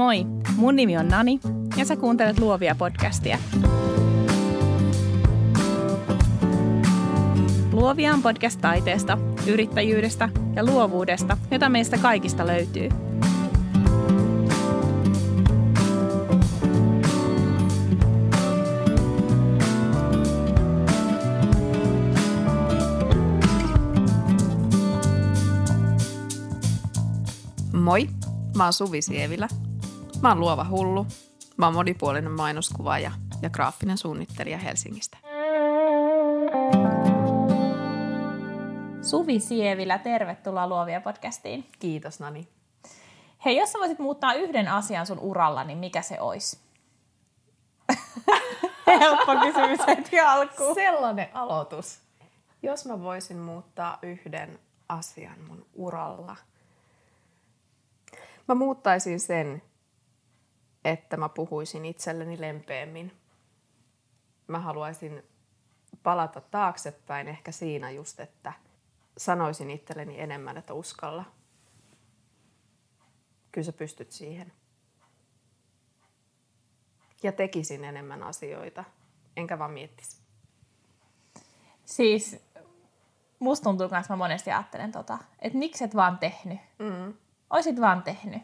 Moi, 0.00 0.26
mun 0.56 0.76
nimi 0.76 0.98
on 0.98 1.08
Nani 1.08 1.40
ja 1.76 1.84
sä 1.84 1.96
kuuntelet 1.96 2.38
Luovia 2.38 2.74
podcastia. 2.74 3.38
Luovia 7.72 8.14
on 8.14 8.22
podcast 8.22 8.60
taiteesta, 8.60 9.18
yrittäjyydestä 9.46 10.28
ja 10.56 10.64
luovuudesta, 10.64 11.36
jota 11.50 11.68
meistä 11.68 11.98
kaikista 11.98 12.46
löytyy. 12.46 12.88
Moi, 27.72 28.08
mä 28.56 28.64
oon 28.64 28.72
Suvi 28.72 29.02
Sievilä. 29.02 29.48
Mä 30.22 30.28
oon 30.28 30.40
luova 30.40 30.66
hullu. 30.70 31.06
Mä 31.56 31.66
oon 31.66 31.74
monipuolinen 31.74 32.32
mainoskuvaaja 32.32 33.12
ja 33.42 33.50
graafinen 33.50 33.98
suunnittelija 33.98 34.58
Helsingistä. 34.58 35.18
Suvi 39.02 39.40
Sievilä, 39.40 39.98
tervetuloa 39.98 40.68
Luovia 40.68 41.00
podcastiin. 41.00 41.68
Kiitos 41.78 42.20
Nani. 42.20 42.48
Hei, 43.44 43.56
jos 43.56 43.72
sä 43.72 43.78
voisit 43.78 43.98
muuttaa 43.98 44.34
yhden 44.34 44.68
asian 44.68 45.06
sun 45.06 45.18
uralla, 45.18 45.64
niin 45.64 45.78
mikä 45.78 46.02
se 46.02 46.20
olisi? 46.20 46.58
Helppo 49.00 49.32
kysymys 49.40 49.86
heti 49.86 50.20
alkuun. 50.20 50.74
Sellainen 50.74 51.28
aloitus. 51.32 52.00
Jos 52.62 52.86
mä 52.86 53.02
voisin 53.02 53.38
muuttaa 53.38 53.98
yhden 54.02 54.58
asian 54.88 55.40
mun 55.48 55.66
uralla, 55.74 56.36
mä 58.48 58.54
muuttaisin 58.54 59.20
sen, 59.20 59.62
että 60.84 61.16
mä 61.16 61.28
puhuisin 61.28 61.84
itselleni 61.84 62.40
lempeämmin. 62.40 63.12
Mä 64.46 64.58
haluaisin 64.58 65.22
palata 66.02 66.40
taaksepäin 66.40 67.28
ehkä 67.28 67.52
siinä 67.52 67.90
just, 67.90 68.20
että 68.20 68.52
sanoisin 69.16 69.70
itselleni 69.70 70.20
enemmän, 70.20 70.56
että 70.56 70.74
uskalla. 70.74 71.24
Kyllä 73.52 73.64
sä 73.64 73.72
pystyt 73.72 74.12
siihen. 74.12 74.52
Ja 77.22 77.32
tekisin 77.32 77.84
enemmän 77.84 78.22
asioita, 78.22 78.84
enkä 79.36 79.58
vaan 79.58 79.70
miettisi. 79.70 80.16
Siis 81.84 82.36
musta 83.38 83.64
tuntuu 83.64 83.88
myös, 83.88 84.08
mä 84.08 84.16
monesti 84.16 84.50
ajattelen 84.50 84.92
tota, 84.92 85.18
että 85.38 85.58
miksi 85.58 85.84
et 85.84 85.94
vaan 85.94 86.18
tehnyt. 86.18 86.60
Mm. 86.78 87.14
Oisit 87.50 87.80
vaan 87.80 88.02
tehnyt. 88.02 88.42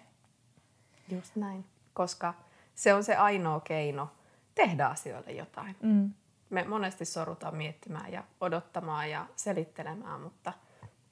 Just 1.08 1.36
näin. 1.36 1.64
Koska 1.96 2.34
se 2.74 2.94
on 2.94 3.04
se 3.04 3.16
ainoa 3.16 3.60
keino 3.60 4.08
tehdä 4.54 4.86
asioille 4.86 5.32
jotain. 5.32 5.76
Mm. 5.82 6.12
Me 6.50 6.64
monesti 6.64 7.04
sorutaan 7.04 7.56
miettimään 7.56 8.12
ja 8.12 8.24
odottamaan 8.40 9.10
ja 9.10 9.26
selittelemään, 9.36 10.20
mutta 10.20 10.52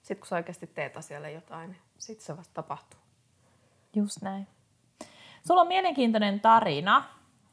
sitten 0.02 0.18
kun 0.18 0.26
sä 0.26 0.36
oikeasti 0.36 0.66
teet 0.66 0.96
asialle 0.96 1.32
jotain, 1.32 1.70
niin 1.70 1.80
sitten 1.98 2.26
se 2.26 2.36
vasta 2.36 2.54
tapahtuu. 2.54 3.00
Just 3.96 4.22
näin. 4.22 4.46
Sulla 5.46 5.60
on 5.60 5.68
mielenkiintoinen 5.68 6.40
tarina. 6.40 7.04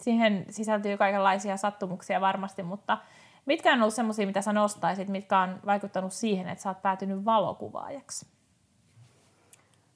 Siihen 0.02 0.45
sisältyy 0.49 0.97
kaikenlaisia 0.97 1.57
sattumuksia 1.57 2.21
varmasti, 2.21 2.63
mutta 2.63 2.97
mitkä 3.45 3.73
on 3.73 3.81
ollut 3.81 3.93
semmoisia, 3.93 4.27
mitä 4.27 4.41
sä 4.41 4.53
nostaisit, 4.53 5.07
mitkä 5.07 5.39
on 5.39 5.59
vaikuttanut 5.65 6.13
siihen, 6.13 6.47
että 6.47 6.61
sä 6.61 6.69
oot 6.69 6.81
päätynyt 6.81 7.25
valokuvaajaksi? 7.25 8.27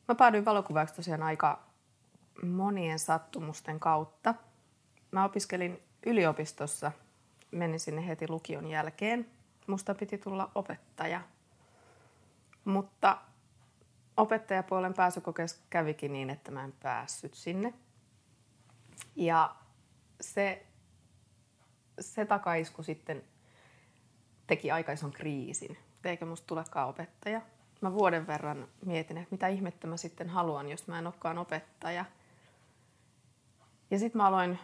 Mä 0.07 0.15
päädyin 0.15 0.45
valokuvaajaksi 0.45 0.95
tosiaan 0.95 1.23
aika 1.23 1.74
monien 2.43 2.99
sattumusten 2.99 3.79
kautta. 3.79 4.35
Mä 5.11 5.25
opiskelin 5.25 5.79
yliopistossa, 6.05 6.91
menin 7.51 7.79
sinne 7.79 8.07
heti 8.07 8.29
lukion 8.29 8.67
jälkeen. 8.67 9.29
Musta 9.67 9.95
piti 9.95 10.17
tulla 10.17 10.51
opettaja. 10.55 11.21
Mutta 12.65 13.17
opettajapuolen 14.17 14.93
pääsykokeessa 14.93 15.61
kävikin 15.69 16.13
niin, 16.13 16.29
että 16.29 16.51
mä 16.51 16.63
en 16.63 16.73
päässyt 16.83 17.33
sinne. 17.33 17.73
Ja 19.15 19.55
se, 20.21 20.65
se 21.99 22.25
takaisku 22.25 22.83
sitten 22.83 23.23
teki 24.47 24.71
aikaison 24.71 25.11
kriisin. 25.11 25.77
Eikä 26.03 26.25
musta 26.25 26.47
tulekaan 26.47 26.89
opettaja. 26.89 27.41
Mä 27.81 27.93
vuoden 27.93 28.27
verran 28.27 28.67
mietin, 28.85 29.17
että 29.17 29.31
mitä 29.31 29.47
ihmettä 29.47 29.87
mä 29.87 29.97
sitten 29.97 30.29
haluan, 30.29 30.69
jos 30.69 30.87
mä 30.87 30.99
en 30.99 31.07
olekaan 31.07 31.37
opettaja. 31.37 32.05
Ja 33.95 33.99
sitten 33.99 34.17
mä 34.17 34.27
aloin 34.27 34.59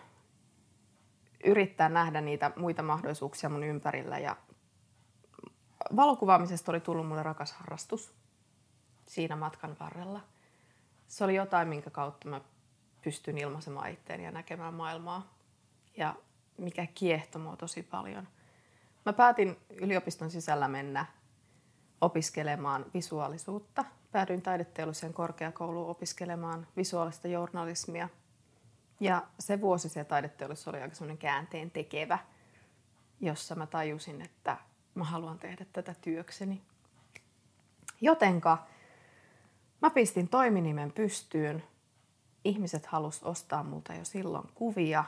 yrittää 1.43 1.89
nähdä 1.89 2.21
niitä 2.21 2.51
muita 2.55 2.83
mahdollisuuksia 2.83 3.49
mun 3.49 3.63
ympärillä. 3.63 4.19
Ja 4.19 4.37
valokuvaamisesta 5.95 6.71
oli 6.71 6.79
tullut 6.79 7.07
mulle 7.07 7.23
rakas 7.23 7.51
harrastus 7.51 8.13
siinä 9.07 9.35
matkan 9.35 9.77
varrella. 9.79 10.21
Se 11.07 11.23
oli 11.23 11.35
jotain, 11.35 11.67
minkä 11.67 11.89
kautta 11.89 12.29
mä 12.29 12.41
pystyn 13.01 13.37
ilmaisemaan 13.37 13.91
itteeni 13.91 14.23
ja 14.23 14.31
näkemään 14.31 14.73
maailmaa. 14.73 15.33
Ja 15.97 16.15
mikä 16.57 16.87
kiehtoi 16.95 17.41
mua 17.41 17.55
tosi 17.55 17.83
paljon. 17.83 18.27
Mä 19.05 19.13
päätin 19.13 19.57
yliopiston 19.69 20.31
sisällä 20.31 20.67
mennä 20.67 21.05
opiskelemaan 22.01 22.85
visuaalisuutta. 22.93 23.85
Päädyin 24.11 24.41
taideteolliseen 24.41 25.13
korkeakouluun 25.13 25.89
opiskelemaan 25.89 26.67
visuaalista 26.77 27.27
journalismia. 27.27 28.09
Ja 29.01 29.27
se 29.39 29.61
vuosi 29.61 29.89
siellä 29.89 30.09
taideteollisuudessa 30.09 30.69
oli 30.69 30.81
aika 30.81 30.95
semmoinen 30.95 31.17
käänteen 31.17 31.71
tekevä, 31.71 32.19
jossa 33.19 33.55
mä 33.55 33.67
tajusin, 33.67 34.21
että 34.21 34.57
mä 34.95 35.03
haluan 35.03 35.39
tehdä 35.39 35.65
tätä 35.73 35.95
työkseni. 36.01 36.61
Jotenka 38.01 38.67
mä 39.81 39.89
pistin 39.89 40.27
toiminimen 40.27 40.91
pystyyn. 40.91 41.63
Ihmiset 42.43 42.85
halus 42.85 43.23
ostaa 43.23 43.63
multa 43.63 43.93
jo 43.93 44.05
silloin 44.05 44.49
kuvia. 44.55 45.03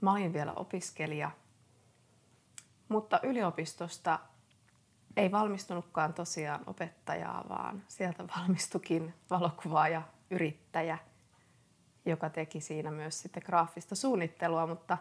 Mä 0.00 0.12
olin 0.12 0.32
vielä 0.32 0.52
opiskelija. 0.52 1.30
Mutta 2.88 3.20
yliopistosta 3.22 4.18
ei 5.16 5.32
valmistunutkaan 5.32 6.14
tosiaan 6.14 6.62
opettajaa, 6.66 7.44
vaan 7.48 7.82
sieltä 7.88 8.24
valmistukin 8.36 9.14
valokuvaaja, 9.30 10.02
yrittäjä, 10.30 10.98
joka 12.08 12.30
teki 12.30 12.60
siinä 12.60 12.90
myös 12.90 13.20
sitten 13.20 13.42
graafista 13.46 13.94
suunnittelua, 13.94 14.66
mutta 14.66 14.98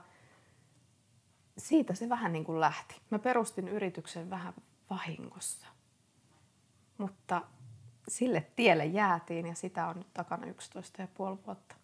siitä 1.57 1.93
se 1.93 2.09
vähän 2.09 2.33
niin 2.33 2.45
kuin 2.45 2.59
lähti. 2.59 3.01
Mä 3.09 3.19
perustin 3.19 3.67
yrityksen 3.67 4.29
vähän 4.29 4.53
vahingossa, 4.89 5.67
mutta 6.97 7.41
sille 8.07 8.47
tielle 8.55 8.85
jäätiin 8.85 9.47
ja 9.47 9.55
sitä 9.55 9.87
on 9.87 9.97
nyt 9.97 10.13
takana 10.13 10.47
11,5 10.47 10.53
vuotta. 11.47 11.75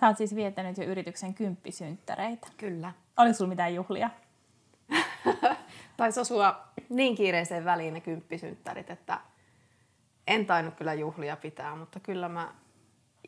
Sä 0.00 0.06
oot 0.06 0.16
siis 0.16 0.34
viettänyt 0.34 0.78
jo 0.78 0.84
yrityksen 0.84 1.34
kymppisynttäreitä. 1.34 2.48
Kyllä. 2.56 2.92
Oliko 3.16 3.34
sulla 3.34 3.48
mitään 3.48 3.74
juhlia? 3.74 4.10
Taisi 5.96 6.20
osua 6.20 6.68
niin 6.88 7.14
kiireiseen 7.14 7.64
väliin 7.64 7.94
ne 7.94 8.00
kymppisynttärit, 8.00 8.90
että 8.90 9.20
en 10.26 10.46
tainnut 10.46 10.74
kyllä 10.74 10.94
juhlia 10.94 11.36
pitää, 11.36 11.76
mutta 11.76 12.00
kyllä 12.00 12.28
mä 12.28 12.54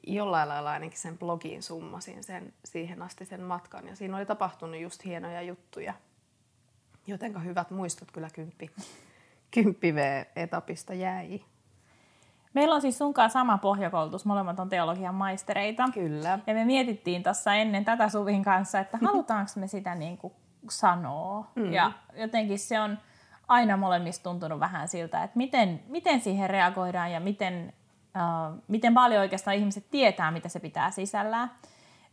jollain 0.06 0.48
lailla 0.48 0.70
ainakin 0.70 0.98
sen 0.98 1.18
blogiin 1.18 1.62
summasin 1.62 2.24
sen 2.24 2.52
siihen 2.64 3.02
asti 3.02 3.24
sen 3.24 3.42
matkan. 3.42 3.88
Ja 3.88 3.96
siinä 3.96 4.16
oli 4.16 4.26
tapahtunut 4.26 4.80
just 4.80 5.04
hienoja 5.04 5.42
juttuja. 5.42 5.94
Jotenka 7.06 7.38
hyvät 7.38 7.70
muistot 7.70 8.12
kyllä 8.12 8.28
kymppi, 8.30 8.70
kymppi 9.50 9.94
V-etapista 9.94 10.94
jäi. 10.94 11.40
Meillä 12.54 12.74
on 12.74 12.80
siis 12.80 12.98
sunkaan 12.98 13.30
sama 13.30 13.58
pohjakoulutus, 13.58 14.24
molemmat 14.24 14.60
on 14.60 14.68
teologian 14.68 15.14
maistereita. 15.14 15.88
Kyllä. 15.94 16.38
Ja 16.46 16.54
me 16.54 16.64
mietittiin 16.64 17.22
tuossa 17.22 17.54
ennen 17.54 17.84
tätä 17.84 18.08
Suvin 18.08 18.44
kanssa, 18.44 18.78
että 18.78 18.98
halutaanko 19.02 19.50
me 19.56 19.66
sitä 19.66 19.94
niin 19.94 20.18
kuin 20.18 20.32
sanoa. 20.70 21.46
Mm. 21.54 21.72
Ja 21.72 21.92
jotenkin 22.16 22.58
se 22.58 22.80
on 22.80 22.98
aina 23.48 23.76
molemmista 23.76 24.22
tuntunut 24.22 24.60
vähän 24.60 24.88
siltä, 24.88 25.22
että 25.22 25.36
miten, 25.36 25.82
miten 25.88 26.20
siihen 26.20 26.50
reagoidaan 26.50 27.12
ja 27.12 27.20
miten, 27.20 27.72
uh, 28.14 28.62
miten 28.68 28.94
paljon 28.94 29.20
oikeastaan 29.20 29.56
ihmiset 29.56 29.90
tietää, 29.90 30.30
mitä 30.30 30.48
se 30.48 30.60
pitää 30.60 30.90
sisällään. 30.90 31.50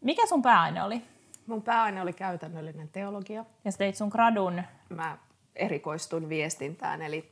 Mikä 0.01 0.27
sun 0.27 0.41
pääaine 0.41 0.83
oli? 0.83 1.01
Mun 1.47 1.61
pääaine 1.61 2.01
oli 2.01 2.13
käytännöllinen 2.13 2.89
teologia. 2.89 3.45
Ja 3.65 3.71
sä 3.71 3.77
teit 3.77 3.95
sun 3.95 4.09
gradun. 4.09 4.63
Mä 4.89 5.17
erikoistun 5.55 6.29
viestintään, 6.29 7.01
eli 7.01 7.31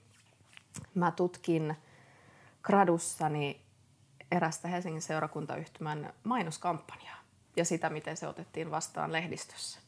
mä 0.95 1.11
tutkin 1.11 1.75
gradussani 2.63 3.61
erästä 4.31 4.67
Helsingin 4.67 5.01
seurakuntayhtymän 5.01 6.13
mainoskampanjaa 6.23 7.17
ja 7.55 7.65
sitä, 7.65 7.89
miten 7.89 8.17
se 8.17 8.27
otettiin 8.27 8.71
vastaan 8.71 9.11
lehdistössä. 9.11 9.79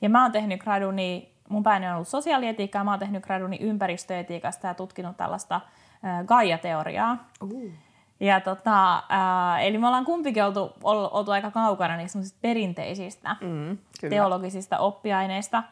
Ja 0.00 0.08
mä 0.08 0.22
oon 0.22 0.32
tehnyt 0.32 0.60
graduni, 0.60 1.34
mun 1.48 1.62
pääni 1.62 1.88
on 1.88 1.94
ollut 1.94 2.08
sosiaalietiikkaa, 2.08 2.84
mä 2.84 2.90
oon 2.90 3.00
tehnyt 3.00 3.24
graduni 3.24 3.58
ympäristöetiikasta 3.60 4.66
ja 4.66 4.74
tutkinut 4.74 5.16
tällaista 5.16 5.54
äh, 5.54 6.24
Gaia-teoriaa. 6.24 7.28
Uh. 7.42 7.72
Ja 8.20 8.40
tota, 8.40 9.02
ää, 9.08 9.60
eli 9.60 9.78
me 9.78 9.86
ollaan 9.86 10.04
kumpikin 10.04 10.44
oltu, 10.44 10.72
oltu 10.82 11.30
aika 11.30 11.50
kaukana 11.50 11.96
niistä 11.96 12.18
perinteisistä 12.40 13.36
mm, 13.40 13.78
teologisista 14.10 14.78
oppiaineista. 14.78 15.62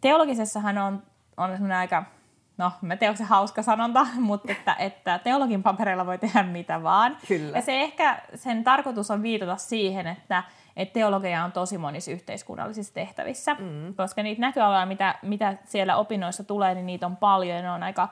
Teologisessahan 0.00 0.78
on, 0.78 1.02
on 1.36 1.50
semmoinen 1.50 1.78
aika, 1.78 2.04
no 2.58 2.72
mä 2.82 2.96
tiedän, 2.96 3.16
se 3.16 3.24
hauska 3.24 3.62
sanonta, 3.62 4.06
mutta 4.18 4.52
että, 4.52 4.74
että 4.78 5.18
teologin 5.18 5.62
papereilla 5.62 6.06
voi 6.06 6.18
tehdä 6.18 6.42
mitä 6.42 6.82
vaan. 6.82 7.16
Kyllä. 7.28 7.56
Ja 7.58 7.62
se 7.62 7.80
ehkä, 7.80 8.22
sen 8.34 8.64
tarkoitus 8.64 9.10
on 9.10 9.22
viitata 9.22 9.56
siihen, 9.56 10.06
että, 10.06 10.42
että 10.76 10.92
teologia 10.92 11.44
on 11.44 11.52
tosi 11.52 11.78
monissa 11.78 12.10
yhteiskunnallisissa 12.10 12.94
tehtävissä, 12.94 13.54
mm. 13.54 13.94
koska 13.94 14.22
niitä 14.22 14.40
näköaloja, 14.40 14.86
mitä, 14.86 15.14
mitä 15.22 15.56
siellä 15.64 15.96
opinnoissa 15.96 16.44
tulee, 16.44 16.74
niin 16.74 16.86
niitä 16.86 17.06
on 17.06 17.16
paljon 17.16 17.56
ja 17.56 17.62
ne 17.62 17.70
on 17.70 17.82
aika, 17.82 18.08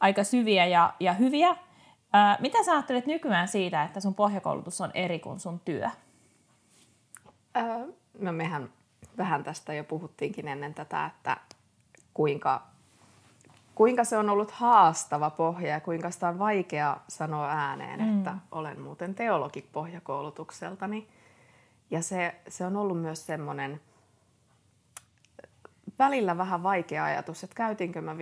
aika 0.00 0.24
syviä 0.24 0.66
ja, 0.66 0.92
ja 1.00 1.12
hyviä. 1.12 1.56
Ää, 2.16 2.36
mitä 2.40 2.64
sä 2.64 2.72
ajattelet 2.72 3.06
nykyään 3.06 3.48
siitä, 3.48 3.82
että 3.82 4.00
sun 4.00 4.14
pohjakoulutus 4.14 4.80
on 4.80 4.90
eri 4.94 5.18
kuin 5.18 5.40
sun 5.40 5.60
työ? 5.60 5.88
Öö, 7.56 7.92
no 8.18 8.32
mehän 8.32 8.68
vähän 9.18 9.44
tästä 9.44 9.74
jo 9.74 9.84
puhuttiinkin 9.84 10.48
ennen 10.48 10.74
tätä, 10.74 11.06
että 11.06 11.36
kuinka, 12.14 12.62
kuinka 13.74 14.04
se 14.04 14.16
on 14.16 14.30
ollut 14.30 14.50
haastava 14.50 15.30
pohja 15.30 15.68
ja 15.68 15.80
kuinka 15.80 16.10
sitä 16.10 16.28
on 16.28 16.38
vaikea 16.38 16.96
sanoa 17.08 17.50
ääneen, 17.50 18.00
mm. 18.00 18.18
että 18.18 18.34
olen 18.50 18.80
muuten 18.80 19.14
teologi 19.14 19.68
pohjakoulutukseltani. 19.72 21.08
Ja 21.90 22.02
se, 22.02 22.34
se 22.48 22.66
on 22.66 22.76
ollut 22.76 23.00
myös 23.00 23.26
semmoinen 23.26 23.80
välillä 25.98 26.38
vähän 26.38 26.62
vaikea 26.62 27.04
ajatus, 27.04 27.44
että 27.44 27.56
käytinkö 27.56 28.00
mä 28.00 28.14
5-6 28.14 28.16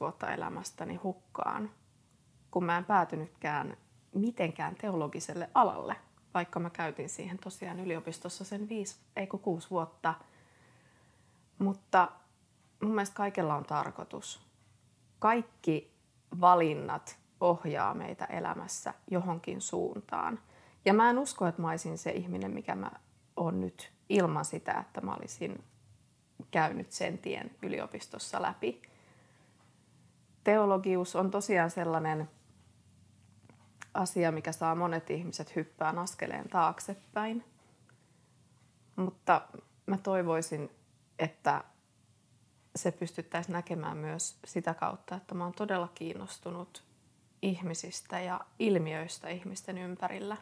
vuotta 0.00 0.32
elämästäni 0.32 0.94
hukkaan– 0.94 1.70
kun 2.54 2.64
mä 2.64 2.78
en 2.78 2.84
päätynytkään 2.84 3.76
mitenkään 4.12 4.74
teologiselle 4.74 5.50
alalle, 5.54 5.96
vaikka 6.34 6.60
mä 6.60 6.70
käytin 6.70 7.08
siihen 7.08 7.38
tosiaan 7.38 7.80
yliopistossa 7.80 8.44
sen 8.44 8.68
viisi, 8.68 8.96
ei 9.16 9.26
kuusi 9.26 9.70
vuotta. 9.70 10.14
Mutta 11.58 12.08
mun 12.82 12.94
mielestä 12.94 13.16
kaikella 13.16 13.54
on 13.54 13.64
tarkoitus. 13.64 14.40
Kaikki 15.18 15.94
valinnat 16.40 17.18
ohjaa 17.40 17.94
meitä 17.94 18.24
elämässä 18.24 18.94
johonkin 19.10 19.60
suuntaan. 19.60 20.40
Ja 20.84 20.94
mä 20.94 21.10
en 21.10 21.18
usko, 21.18 21.46
että 21.46 21.62
mä 21.62 21.70
olisin 21.70 21.98
se 21.98 22.10
ihminen, 22.10 22.50
mikä 22.50 22.74
mä 22.74 22.90
oon 23.36 23.60
nyt 23.60 23.92
ilman 24.08 24.44
sitä, 24.44 24.72
että 24.72 25.00
mä 25.00 25.14
olisin 25.14 25.64
käynyt 26.50 26.92
sen 26.92 27.18
tien 27.18 27.50
yliopistossa 27.62 28.42
läpi. 28.42 28.82
Teologius 30.44 31.16
on 31.16 31.30
tosiaan 31.30 31.70
sellainen 31.70 32.28
asia, 33.94 34.32
mikä 34.32 34.52
saa 34.52 34.74
monet 34.74 35.10
ihmiset 35.10 35.56
hyppään 35.56 35.98
askeleen 35.98 36.48
taaksepäin. 36.48 37.44
Mutta 38.96 39.42
mä 39.86 39.98
toivoisin, 39.98 40.70
että 41.18 41.64
se 42.76 42.92
pystyttäisiin 42.92 43.52
näkemään 43.52 43.96
myös 43.96 44.38
sitä 44.44 44.74
kautta, 44.74 45.16
että 45.16 45.34
mä 45.34 45.44
oon 45.44 45.52
todella 45.52 45.88
kiinnostunut 45.94 46.84
ihmisistä 47.42 48.20
ja 48.20 48.40
ilmiöistä 48.58 49.28
ihmisten 49.28 49.78
ympärillä. 49.78 50.36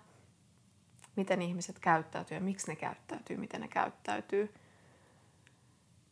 Miten 1.17 1.43
ihmiset 1.43 1.79
käyttäytyy 1.79 2.37
ja 2.37 2.41
miksi 2.41 2.69
ne 2.69 2.77
käyttäytyy, 2.77 3.37
miten 3.37 3.61
ne 3.61 3.69
käyttäytyy. 3.69 4.55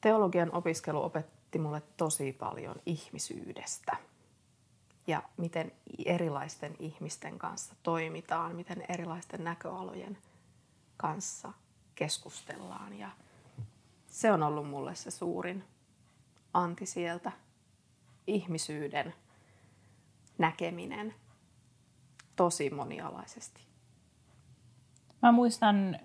Teologian 0.01 0.55
opiskelu 0.55 1.03
opetti 1.03 1.59
mulle 1.59 1.83
tosi 1.97 2.33
paljon 2.33 2.77
ihmisyydestä– 2.87 3.97
ja 5.11 5.23
miten 5.37 5.73
erilaisten 6.05 6.77
ihmisten 6.79 7.39
kanssa 7.39 7.75
toimitaan, 7.83 8.57
miten 8.57 8.85
erilaisten 8.89 9.45
näköalojen 9.45 10.19
kanssa 10.97 11.53
keskustellaan. 11.95 12.99
Ja 12.99 13.11
se 14.07 14.33
on 14.33 14.43
ollut 14.43 14.69
mulle 14.69 14.95
se 14.95 15.11
suurin 15.11 15.65
anti 16.55 16.87
sieltä, 16.87 17.33
ihmisyyden 18.27 19.15
näkeminen 20.39 21.15
tosi 22.37 22.71
monialaisesti. 22.71 23.61
Mä 25.23 25.33
muistan 25.33 25.99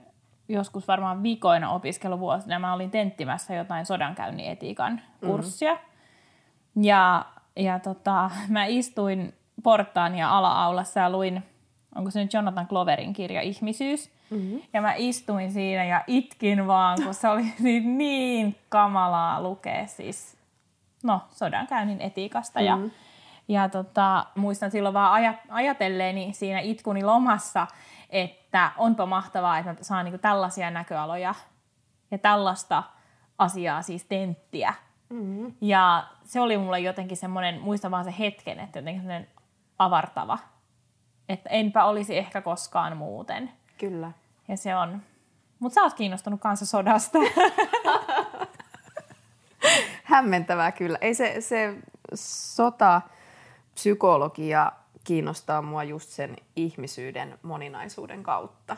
joskus 0.48 0.88
varmaan 0.88 1.24
viikoina 1.24 1.72
opiskeluvuosina, 1.72 2.60
mä 2.60 2.74
olin 2.74 2.92
tenttimässä 2.92 3.56
jotain 3.56 3.86
sodankäynnin 3.86 4.46
etiikan 4.46 5.02
kurssia. 5.26 5.74
Mm-hmm. 5.74 6.84
Ja 6.84 7.26
ja 7.56 7.80
tota, 7.80 8.32
mä 8.50 8.66
istuin 8.66 9.34
portaan 9.64 10.16
ja 10.16 10.38
ala-aulassa 10.38 11.00
ja 11.00 11.10
luin, 11.10 11.44
onko 11.96 12.12
se 12.12 12.24
nyt 12.24 12.34
Jonathan 12.34 12.68
Cloverin 12.68 13.14
kirja 13.14 13.42
Ihmisyys. 13.42 14.16
Mm-hmm. 14.30 14.62
Ja 14.74 14.82
mä 14.82 14.94
istuin 14.98 15.52
siinä 15.52 15.84
ja 15.84 16.04
itkin 16.08 16.68
vaan, 16.68 17.04
kun 17.04 17.14
se 17.14 17.30
oli 17.30 17.44
niin, 17.60 17.98
niin 17.98 18.56
kamalaa 18.70 19.42
lukea 19.42 19.88
siis, 19.88 20.38
no, 21.04 21.22
sodankäynnin 21.32 22.02
etiikasta. 22.02 22.60
Mm-hmm. 22.60 22.92
Ja, 23.48 23.62
ja 23.64 23.70
tota, 23.70 24.26
muistan 24.36 24.72
silloin 24.72 24.94
vaan 24.94 25.14
ajat, 25.14 25.36
ajatelleeni 25.50 26.34
siinä 26.34 26.60
itkuni 26.60 27.04
lomassa, 27.04 27.68
että 28.10 28.72
onpa 28.78 29.06
mahtavaa, 29.06 29.58
että 29.58 29.72
mä 29.72 29.78
saan 29.82 30.06
niinku 30.06 30.18
tällaisia 30.18 30.72
näköaloja 30.72 31.36
ja 32.12 32.18
tällaista 32.18 32.84
asiaa, 33.38 33.82
siis 33.82 34.04
tenttiä 34.04 34.74
Mm-hmm. 35.10 35.54
Ja 35.62 36.08
se 36.24 36.40
oli 36.40 36.58
mulle 36.58 36.80
jotenkin 36.80 37.18
semmoinen, 37.18 37.62
muistan 37.62 37.92
vaan 37.92 38.06
se 38.06 38.14
hetken, 38.20 38.60
että 38.60 38.80
jotenkin 38.80 39.02
semmoinen 39.02 39.28
avartava. 39.80 40.38
Että 41.30 41.50
enpä 41.50 41.86
olisi 41.86 42.18
ehkä 42.18 42.42
koskaan 42.42 42.98
muuten. 42.98 43.52
Kyllä. 43.78 44.12
Ja 44.48 44.58
se 44.58 44.76
on. 44.76 45.02
Mutta 45.60 45.74
sä 45.74 45.82
oot 45.82 45.94
kiinnostunut 45.94 46.42
kanssa 46.42 46.66
sodasta. 46.66 47.20
Hämmentävää 50.04 50.72
kyllä. 50.72 50.98
Ei 51.02 51.14
se, 51.14 51.36
se 51.40 51.76
sota, 52.14 53.02
psykologia 53.74 54.72
kiinnostaa 55.04 55.62
mua 55.62 55.84
just 55.84 56.10
sen 56.10 56.36
ihmisyyden 56.56 57.40
moninaisuuden 57.42 58.24
kautta. 58.24 58.78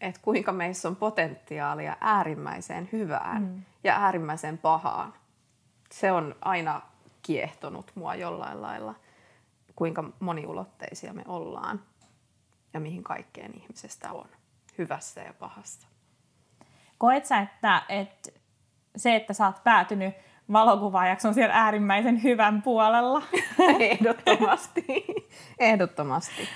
Että 0.00 0.20
kuinka 0.22 0.52
meissä 0.52 0.88
on 0.88 0.96
potentiaalia 0.96 1.96
äärimmäiseen 2.00 2.88
hyvään 2.92 3.42
mm. 3.42 3.62
ja 3.84 3.96
äärimmäiseen 3.96 4.58
pahaan 4.58 5.14
se 5.92 6.12
on 6.12 6.36
aina 6.40 6.82
kiehtonut 7.22 7.92
mua 7.94 8.14
jollain 8.14 8.62
lailla, 8.62 8.94
kuinka 9.76 10.04
moniulotteisia 10.20 11.12
me 11.12 11.22
ollaan 11.26 11.80
ja 12.74 12.80
mihin 12.80 13.04
kaikkeen 13.04 13.52
ihmisestä 13.54 14.12
on, 14.12 14.28
hyvässä 14.78 15.20
ja 15.20 15.34
pahassa. 15.34 15.88
Koet 16.98 17.26
sä, 17.26 17.38
että, 17.38 17.82
että 17.88 18.30
se, 18.96 19.14
että 19.14 19.32
sä 19.32 19.46
oot 19.46 19.64
päätynyt 19.64 20.14
valokuvaajaksi 20.52 21.28
on 21.28 21.34
siellä 21.34 21.54
äärimmäisen 21.54 22.22
hyvän 22.22 22.62
puolella? 22.62 23.22
Ehdottomasti. 23.78 25.04
Ehdottomasti. 25.58 26.42
No, 26.42 26.48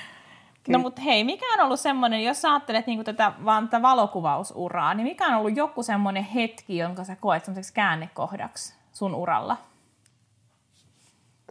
Kyllä. 0.64 0.78
No 0.78 0.82
mutta 0.82 1.02
hei, 1.02 1.24
mikä 1.24 1.46
on 1.54 1.64
ollut 1.64 1.80
semmoinen, 1.80 2.24
jos 2.24 2.42
sä 2.42 2.50
ajattelet 2.50 2.86
niin 2.86 3.04
tätä, 3.04 3.32
vaan 3.44 3.68
tätä 3.68 3.82
valokuvausuraa, 3.82 4.94
niin 4.94 5.06
mikä 5.06 5.26
on 5.26 5.34
ollut 5.34 5.56
joku 5.56 5.82
semmoinen 5.82 6.24
hetki, 6.24 6.76
jonka 6.76 7.04
sä 7.04 7.16
koet 7.16 7.44
semmoiseksi 7.44 7.74
käännekohdaksi? 7.74 8.77
Sun 8.98 9.14
uralla? 9.14 9.56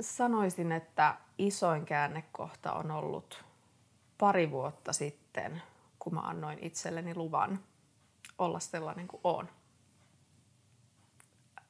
Sanoisin, 0.02 0.72
että 0.72 1.18
isoin 1.38 1.86
käännekohta 1.86 2.74
on 2.74 2.92
ollut 2.92 3.44
pari 4.18 4.52
vuotta 4.52 4.94
sitten, 4.94 5.62
kun 6.00 6.14
mä 6.14 6.20
annoin 6.20 6.60
itselleni 6.62 7.16
luvan 7.16 7.60
olla 8.38 8.60
sellainen 8.60 9.08
kuin 9.08 9.22
on. 9.24 9.50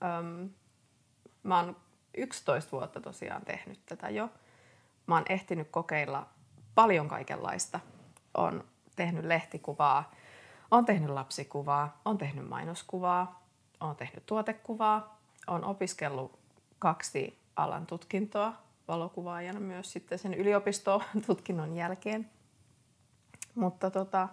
Öm, 0.04 0.50
mä 1.44 1.60
oon 1.60 1.76
11 2.18 2.72
vuotta 2.72 3.02
tosiaan 3.02 3.46
tehnyt 3.46 3.86
tätä 3.86 4.10
jo. 4.10 4.30
Mä 5.08 5.16
oon 5.16 5.26
ehtinyt 5.30 5.68
kokeilla 5.72 6.28
paljon 6.76 7.08
kaikenlaista. 7.08 7.80
On 8.34 8.64
tehnyt 8.96 9.26
lehtikuvaa, 9.26 10.12
on 10.72 10.86
tehnyt 10.86 11.10
lapsikuvaa, 11.10 12.02
on 12.06 12.18
tehnyt 12.18 12.50
mainoskuvaa, 12.50 13.44
on 13.80 13.96
tehnyt 13.96 14.26
tuotekuvaa, 14.26 15.17
olen 15.48 15.64
opiskellut 15.64 16.40
kaksi 16.80 17.40
alan 17.56 17.86
tutkintoa 17.86 18.54
valokuvaajana 18.88 19.60
myös 19.60 19.92
sitten 19.92 20.20
sen 20.20 20.34
yliopistotutkinnon 20.34 21.76
jälkeen. 21.76 22.30
Mutta 23.56 23.92
tota, 23.92 24.30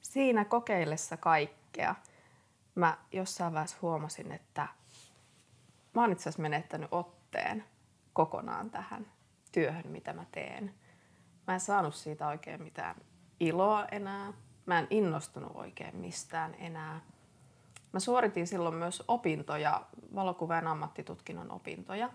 siinä 0.00 0.44
kokeillessa 0.44 1.16
kaikkea 1.16 1.94
mä 2.74 2.98
jossain 3.12 3.52
vaiheessa 3.52 3.78
huomasin, 3.82 4.32
että 4.32 4.68
mä 5.94 6.00
oon 6.00 6.12
itse 6.12 6.30
menettänyt 6.38 6.88
otteen 6.92 7.64
kokonaan 8.12 8.70
tähän 8.70 9.06
työhön, 9.52 9.86
mitä 9.86 10.12
mä 10.12 10.24
teen. 10.32 10.74
Mä 11.46 11.54
en 11.54 11.60
saanut 11.60 11.94
siitä 11.94 12.26
oikein 12.26 12.62
mitään 12.62 12.96
iloa 13.40 13.84
enää. 13.84 14.32
Mä 14.66 14.78
en 14.78 14.86
innostunut 14.90 15.52
oikein 15.54 15.96
mistään 15.96 16.54
enää. 16.58 17.00
Mä 17.96 18.00
suoritin 18.00 18.46
silloin 18.46 18.74
myös 18.74 19.02
opintoja, 19.08 19.82
valokuvan 20.14 20.66
ammattitutkinnon 20.66 21.50
opintoja. 21.50 22.10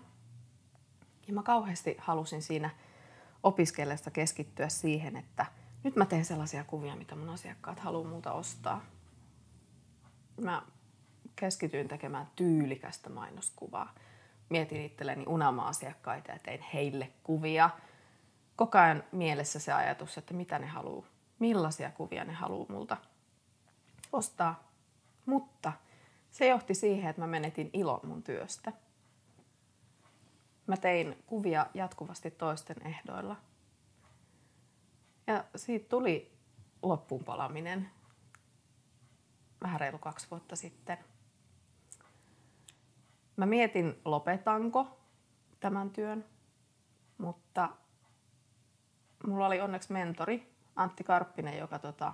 Ja 1.26 1.32
mä 1.32 1.42
kauheasti 1.42 1.96
halusin 1.98 2.42
siinä 2.42 2.70
opiskellessa 3.42 4.10
keskittyä 4.10 4.68
siihen, 4.68 5.16
että 5.16 5.46
nyt 5.84 5.96
mä 5.96 6.06
teen 6.06 6.24
sellaisia 6.24 6.64
kuvia, 6.64 6.96
mitä 6.96 7.16
mun 7.16 7.28
asiakkaat 7.28 7.80
haluaa 7.80 8.08
multa 8.08 8.32
ostaa. 8.32 8.84
Mä 10.40 10.62
keskityin 11.36 11.88
tekemään 11.88 12.30
tyylikästä 12.36 13.10
mainoskuvaa. 13.10 13.94
Mietin 14.48 14.84
itselleni 14.84 15.24
unelma-asiakkaita 15.26 16.32
ja 16.32 16.38
tein 16.38 16.60
heille 16.74 17.12
kuvia. 17.22 17.70
Koko 18.56 18.78
ajan 18.78 19.04
mielessä 19.12 19.58
se 19.58 19.72
ajatus, 19.72 20.18
että 20.18 20.34
mitä 20.34 20.58
ne 20.58 20.66
haluaa, 20.66 21.06
millaisia 21.38 21.90
kuvia 21.90 22.24
ne 22.24 22.32
haluaa 22.32 22.66
multa 22.68 22.96
ostaa. 24.12 24.71
Mutta 25.26 25.72
se 26.30 26.46
johti 26.46 26.74
siihen, 26.74 27.10
että 27.10 27.22
mä 27.22 27.26
menetin 27.26 27.70
ilon 27.72 28.00
mun 28.04 28.22
työstä. 28.22 28.72
Mä 30.66 30.76
tein 30.76 31.22
kuvia 31.26 31.66
jatkuvasti 31.74 32.30
toisten 32.30 32.86
ehdoilla. 32.86 33.36
Ja 35.26 35.44
siitä 35.56 35.88
tuli 35.88 36.32
loppuun 36.82 37.24
palaminen 37.24 37.90
vähän 39.62 39.80
reilu 39.80 39.98
kaksi 39.98 40.26
vuotta 40.30 40.56
sitten. 40.56 40.98
Mä 43.36 43.46
mietin, 43.46 44.00
lopetanko 44.04 45.00
tämän 45.60 45.90
työn, 45.90 46.24
mutta 47.18 47.68
mulla 49.26 49.46
oli 49.46 49.60
onneksi 49.60 49.92
mentori 49.92 50.52
Antti 50.76 51.04
Karppinen, 51.04 51.58
joka 51.58 51.78
tota, 51.78 52.12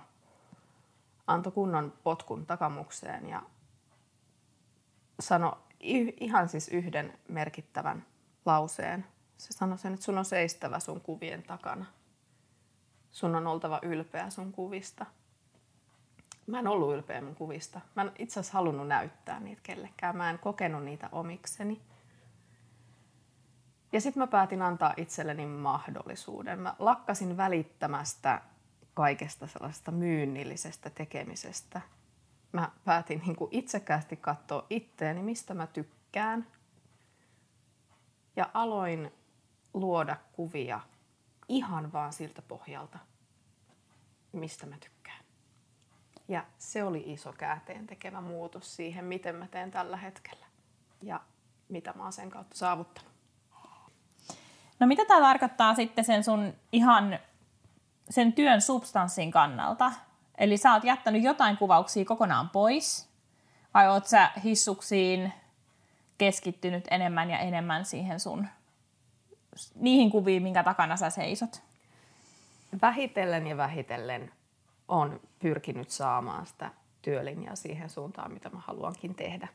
antoi 1.29 1.51
kunnon 1.51 1.93
potkun 2.03 2.45
takamukseen 2.45 3.29
ja 3.29 3.41
sanoi 5.19 5.53
ihan 6.19 6.49
siis 6.49 6.67
yhden 6.67 7.19
merkittävän 7.29 8.05
lauseen. 8.45 9.05
Se 9.37 9.53
sanoi 9.53 9.77
sen, 9.77 9.93
että 9.93 10.05
sun 10.05 10.17
on 10.17 10.25
seistävä 10.25 10.79
sun 10.79 11.01
kuvien 11.01 11.43
takana. 11.43 11.85
Sun 13.11 13.35
on 13.35 13.47
oltava 13.47 13.79
ylpeä 13.81 14.29
sun 14.29 14.51
kuvista. 14.51 15.05
Mä 16.47 16.59
en 16.59 16.67
ollut 16.67 16.93
ylpeä 16.93 17.21
mun 17.21 17.35
kuvista. 17.35 17.81
Mä 17.95 18.01
en 18.01 18.11
itse 18.19 18.39
asiassa 18.39 18.57
halunnut 18.57 18.87
näyttää 18.87 19.39
niitä 19.39 19.61
kellekään. 19.63 20.17
Mä 20.17 20.29
en 20.29 20.39
kokenut 20.39 20.83
niitä 20.83 21.09
omikseni. 21.11 21.81
Ja 23.91 24.01
sitten 24.01 24.23
mä 24.23 24.27
päätin 24.27 24.61
antaa 24.61 24.93
itselleni 24.97 25.45
mahdollisuuden. 25.45 26.59
Mä 26.59 26.75
lakkasin 26.79 27.37
välittämästä 27.37 28.41
kaikesta 28.99 29.47
sellaisesta 29.47 29.91
myynnillisestä 29.91 30.89
tekemisestä. 30.89 31.81
Mä 32.51 32.71
päätin 32.85 33.21
niin 33.25 33.35
kuin 33.35 33.49
itsekkäästi 33.51 34.15
katsoa 34.15 34.65
itteeni, 34.69 35.23
mistä 35.23 35.53
mä 35.53 35.67
tykkään. 35.67 36.47
Ja 38.35 38.49
aloin 38.53 39.13
luoda 39.73 40.15
kuvia 40.31 40.79
ihan 41.47 41.93
vaan 41.93 42.13
siltä 42.13 42.41
pohjalta, 42.41 42.99
mistä 44.31 44.65
mä 44.65 44.75
tykkään. 44.79 45.23
Ja 46.27 46.45
se 46.57 46.83
oli 46.83 47.03
iso 47.05 47.33
käänteen 47.33 47.87
tekevä 47.87 48.21
muutos 48.21 48.75
siihen, 48.75 49.05
miten 49.05 49.35
mä 49.35 49.47
teen 49.47 49.71
tällä 49.71 49.97
hetkellä 49.97 50.45
ja 51.01 51.21
mitä 51.69 51.93
mä 51.93 52.03
oon 52.03 52.13
sen 52.13 52.29
kautta 52.29 52.57
saavuttanut. 52.57 53.11
No 54.79 54.87
mitä 54.87 55.05
tämä 55.05 55.21
tarkoittaa 55.21 55.75
sitten 55.75 56.05
sen 56.05 56.23
sun 56.23 56.53
ihan 56.71 57.19
sen 58.09 58.33
työn 58.33 58.61
substanssin 58.61 59.31
kannalta? 59.31 59.91
Eli 60.37 60.57
sä 60.57 60.73
oot 60.73 60.83
jättänyt 60.83 61.23
jotain 61.23 61.57
kuvauksia 61.57 62.05
kokonaan 62.05 62.49
pois, 62.49 63.09
vai 63.73 63.89
oot 63.89 64.07
sä 64.07 64.31
hissuksiin 64.43 65.33
keskittynyt 66.17 66.87
enemmän 66.91 67.29
ja 67.29 67.39
enemmän 67.39 67.85
siihen 67.85 68.19
sun, 68.19 68.47
niihin 69.75 70.11
kuviin, 70.11 70.43
minkä 70.43 70.63
takana 70.63 70.97
sä 70.97 71.09
seisot? 71.09 71.61
Vähitellen 72.81 73.47
ja 73.47 73.57
vähitellen 73.57 74.31
on 74.87 75.19
pyrkinyt 75.39 75.89
saamaan 75.89 76.45
sitä 76.45 76.71
työlinjaa 77.01 77.55
siihen 77.55 77.89
suuntaan, 77.89 78.31
mitä 78.31 78.49
mä 78.49 78.59
haluankin 78.59 79.15
tehdä. 79.15 79.47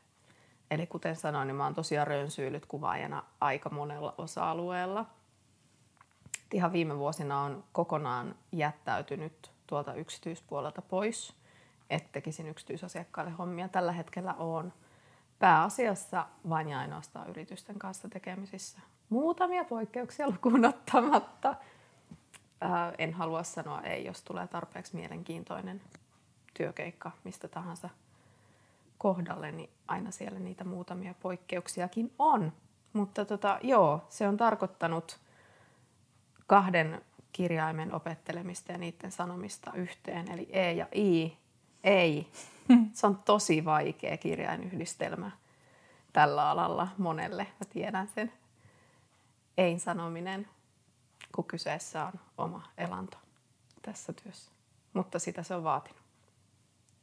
Eli 0.71 0.87
kuten 0.87 1.17
sanoin, 1.17 1.47
niin 1.47 1.57
mä 1.57 1.65
oon 1.65 1.75
tosiaan 1.75 2.07
rönsyylyt 2.07 2.67
kuvaajana 2.67 3.23
aika 3.41 3.71
monella 3.71 4.15
osa-alueella. 4.19 5.07
Ihan 6.55 6.73
viime 6.73 6.99
vuosina 6.99 7.41
on 7.41 7.65
kokonaan 7.73 8.35
jättäytynyt 8.53 9.51
tuolta 9.67 9.95
yksityispuolelta 9.95 10.83
pois, 10.83 11.37
että 11.91 12.09
tekisin 12.13 12.49
yksityisasiakkaille 12.49 13.33
hommia. 13.33 13.69
Tällä 13.69 13.93
hetkellä 13.93 14.35
on 14.35 14.73
pääasiassa 15.39 16.27
vain 16.49 16.69
ja 16.69 16.79
ainoastaan 16.79 17.31
yritysten 17.31 17.79
kanssa 17.79 18.09
tekemisissä. 18.09 18.79
Muutamia 19.09 19.65
poikkeuksia 19.65 20.27
lukuun 20.31 20.65
ottamatta. 20.65 21.55
En 22.99 23.13
halua 23.13 23.43
sanoa 23.43 23.81
ei, 23.81 24.05
jos 24.05 24.23
tulee 24.23 24.47
tarpeeksi 24.47 24.97
mielenkiintoinen 24.97 25.83
työkeikka 26.55 27.11
mistä 27.25 27.49
tahansa 27.49 27.89
kohdalle, 28.99 29.53
niin 29.53 29.71
aina 29.89 30.11
siellä 30.11 30.39
niitä 30.39 30.65
muutamia 30.65 31.15
poikkeuksiakin 31.23 32.13
on. 32.19 32.53
Mutta 32.93 33.25
tota, 33.25 33.59
joo, 33.63 34.07
se 34.09 34.29
on 34.29 34.37
tarkoittanut 34.37 35.24
kahden 36.47 37.03
kirjaimen 37.33 37.95
opettelemista 37.95 38.73
ja 38.73 38.79
niiden 38.79 39.13
sanomista 39.13 39.73
yhteen, 39.75 40.31
eli 40.31 40.49
E 40.53 40.73
ja 40.73 40.87
I. 40.95 41.37
Ei. 41.85 42.31
Se 42.93 43.07
on 43.07 43.19
tosi 43.25 43.65
vaikea 43.65 44.17
kirjainyhdistelmä 44.17 45.31
tällä 46.13 46.51
alalla 46.51 46.89
monelle. 46.99 47.43
Mä 47.43 47.67
tiedän 47.73 48.09
sen. 48.09 48.33
Ei 49.59 49.79
sanominen, 49.79 50.49
kun 51.35 51.45
kyseessä 51.45 52.05
on 52.05 52.13
oma 52.39 52.63
elanto 52.79 53.19
tässä 53.83 54.13
työssä. 54.13 54.51
Mutta 54.93 55.19
sitä 55.19 55.43
se 55.43 55.55
on 55.55 55.65
vaatinut. 55.65 56.05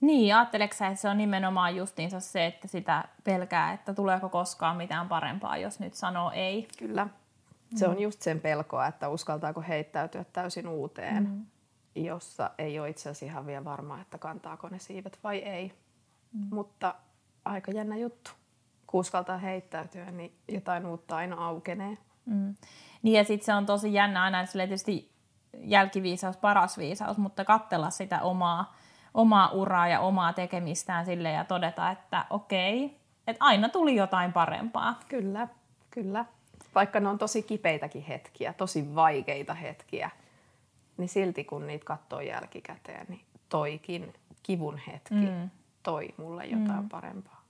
Niin, 0.01 0.35
ajatteleksä, 0.35 0.87
että 0.87 1.01
se 1.01 1.09
on 1.09 1.17
nimenomaan 1.17 1.75
justiinsa 1.75 2.19
se, 2.19 2.45
että 2.45 2.67
sitä 2.67 3.03
pelkää, 3.23 3.73
että 3.73 3.93
tuleeko 3.93 4.29
koskaan 4.29 4.77
mitään 4.77 5.09
parempaa, 5.09 5.57
jos 5.57 5.79
nyt 5.79 5.93
sanoo 5.93 6.31
ei? 6.31 6.67
Kyllä. 6.77 7.07
Se 7.75 7.87
on 7.87 8.01
just 8.01 8.21
sen 8.21 8.39
pelkoa, 8.39 8.87
että 8.87 9.09
uskaltaako 9.09 9.63
heittäytyä 9.67 10.25
täysin 10.33 10.67
uuteen, 10.67 11.23
mm. 11.23 11.45
jossa 12.03 12.51
ei 12.57 12.79
ole 12.79 12.89
itse 12.89 13.09
asiassa 13.09 13.25
ihan 13.25 13.45
vielä 13.45 13.65
varma, 13.65 14.01
että 14.01 14.17
kantaako 14.17 14.69
ne 14.69 14.79
siivet 14.79 15.19
vai 15.23 15.37
ei. 15.37 15.73
Mm. 16.33 16.47
Mutta 16.55 16.95
aika 17.45 17.71
jännä 17.71 17.97
juttu. 17.97 18.31
Kun 18.87 18.99
uskaltaa 18.99 19.37
heittäytyä, 19.37 20.11
niin 20.11 20.35
jotain 20.47 20.85
uutta 20.85 21.15
aina 21.15 21.45
aukenee. 21.47 21.97
Mm. 22.25 22.55
Niin 23.01 23.17
ja 23.17 23.23
sitten 23.23 23.45
se 23.45 23.53
on 23.53 23.65
tosi 23.65 23.93
jännä 23.93 24.23
aina, 24.23 24.41
että 24.41 24.53
tietysti 24.53 25.11
jälkiviisaus 25.57 26.37
paras 26.37 26.77
viisaus, 26.77 27.17
mutta 27.17 27.45
katsella 27.45 27.89
sitä 27.89 28.21
omaa, 28.21 28.75
omaa 29.13 29.51
uraa 29.51 29.87
ja 29.87 29.99
omaa 29.99 30.33
tekemistään 30.33 31.05
sille 31.05 31.31
ja 31.31 31.45
todeta, 31.45 31.91
että 31.91 32.25
okei, 32.29 32.99
että 33.27 33.45
aina 33.45 33.69
tuli 33.69 33.95
jotain 33.95 34.33
parempaa. 34.33 34.99
Kyllä, 35.07 35.47
kyllä 35.91 36.25
vaikka 36.75 36.99
ne 36.99 37.09
on 37.09 37.17
tosi 37.17 37.43
kipeitäkin 37.43 38.01
hetkiä, 38.01 38.53
tosi 38.53 38.95
vaikeita 38.95 39.53
hetkiä, 39.53 40.09
niin 40.97 41.09
silti 41.09 41.43
kun 41.43 41.67
niitä 41.67 41.85
katsoo 41.85 42.21
jälkikäteen, 42.21 43.05
niin 43.09 43.21
toikin 43.49 44.13
kivun 44.43 44.77
hetki 44.77 45.15
mm. 45.15 45.49
toi 45.83 46.09
mulle 46.17 46.45
jotain 46.45 46.83
mm. 46.83 46.89
parempaa. 46.89 47.41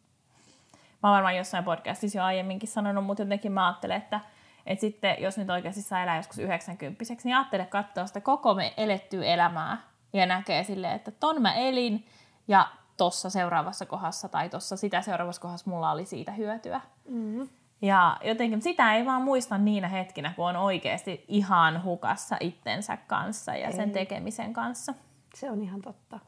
Mä 1.04 1.10
oon 1.10 1.16
varmaan 1.16 1.38
jossain 1.38 1.64
podcastissa 1.64 2.18
jo 2.18 2.24
aiemminkin 2.24 2.70
sanonut, 2.70 3.06
mutta 3.06 3.24
jotenkin 3.24 3.52
mä 3.52 3.68
ajattelen, 3.68 3.98
että, 3.98 4.20
että 4.66 4.82
sitten 4.82 5.16
jos 5.20 5.38
nyt 5.38 5.50
oikeasti 5.50 5.82
saa 5.82 6.04
elää 6.04 6.18
joskus 6.18 6.40
90 6.40 7.04
niin 7.24 7.36
ajattele 7.36 7.66
katsoa 7.66 8.06
sitä 8.06 8.22
koko 8.22 8.54
me 8.54 8.74
elettyä 8.78 9.26
elämää 9.26 9.78
ja 10.14 10.26
näkee 10.26 10.64
silleen, 10.64 10.96
että 10.96 11.12
ton 11.12 11.42
mä 11.42 11.54
elin 11.54 12.06
ja 12.48 12.68
tossa 12.98 13.30
seuraavassa 13.30 13.86
kohdassa 13.86 14.30
tai 14.30 14.50
tossa 14.50 14.78
sitä 14.78 15.02
seuraavassa 15.02 15.42
kohdassa 15.42 15.70
mulla 15.70 15.92
oli 15.92 16.06
siitä 16.06 16.32
hyötyä. 16.32 16.82
Mm. 17.10 17.50
Ja 17.82 18.18
jotenkin 18.24 18.62
sitä 18.62 18.96
ei 18.96 19.06
vaan 19.06 19.22
muista 19.22 19.58
niinä 19.58 19.88
hetkinä, 19.88 20.34
kun 20.36 20.46
on 20.46 20.56
oikeasti 20.56 21.26
ihan 21.28 21.84
hukassa 21.84 22.38
itsensä 22.40 22.98
kanssa 22.98 23.56
ja 23.56 23.68
ei. 23.68 23.74
sen 23.74 23.92
tekemisen 23.92 24.54
kanssa. 24.54 24.94
Se 25.34 25.52
on 25.52 25.62
ihan 25.62 25.82
totta. 25.82 26.20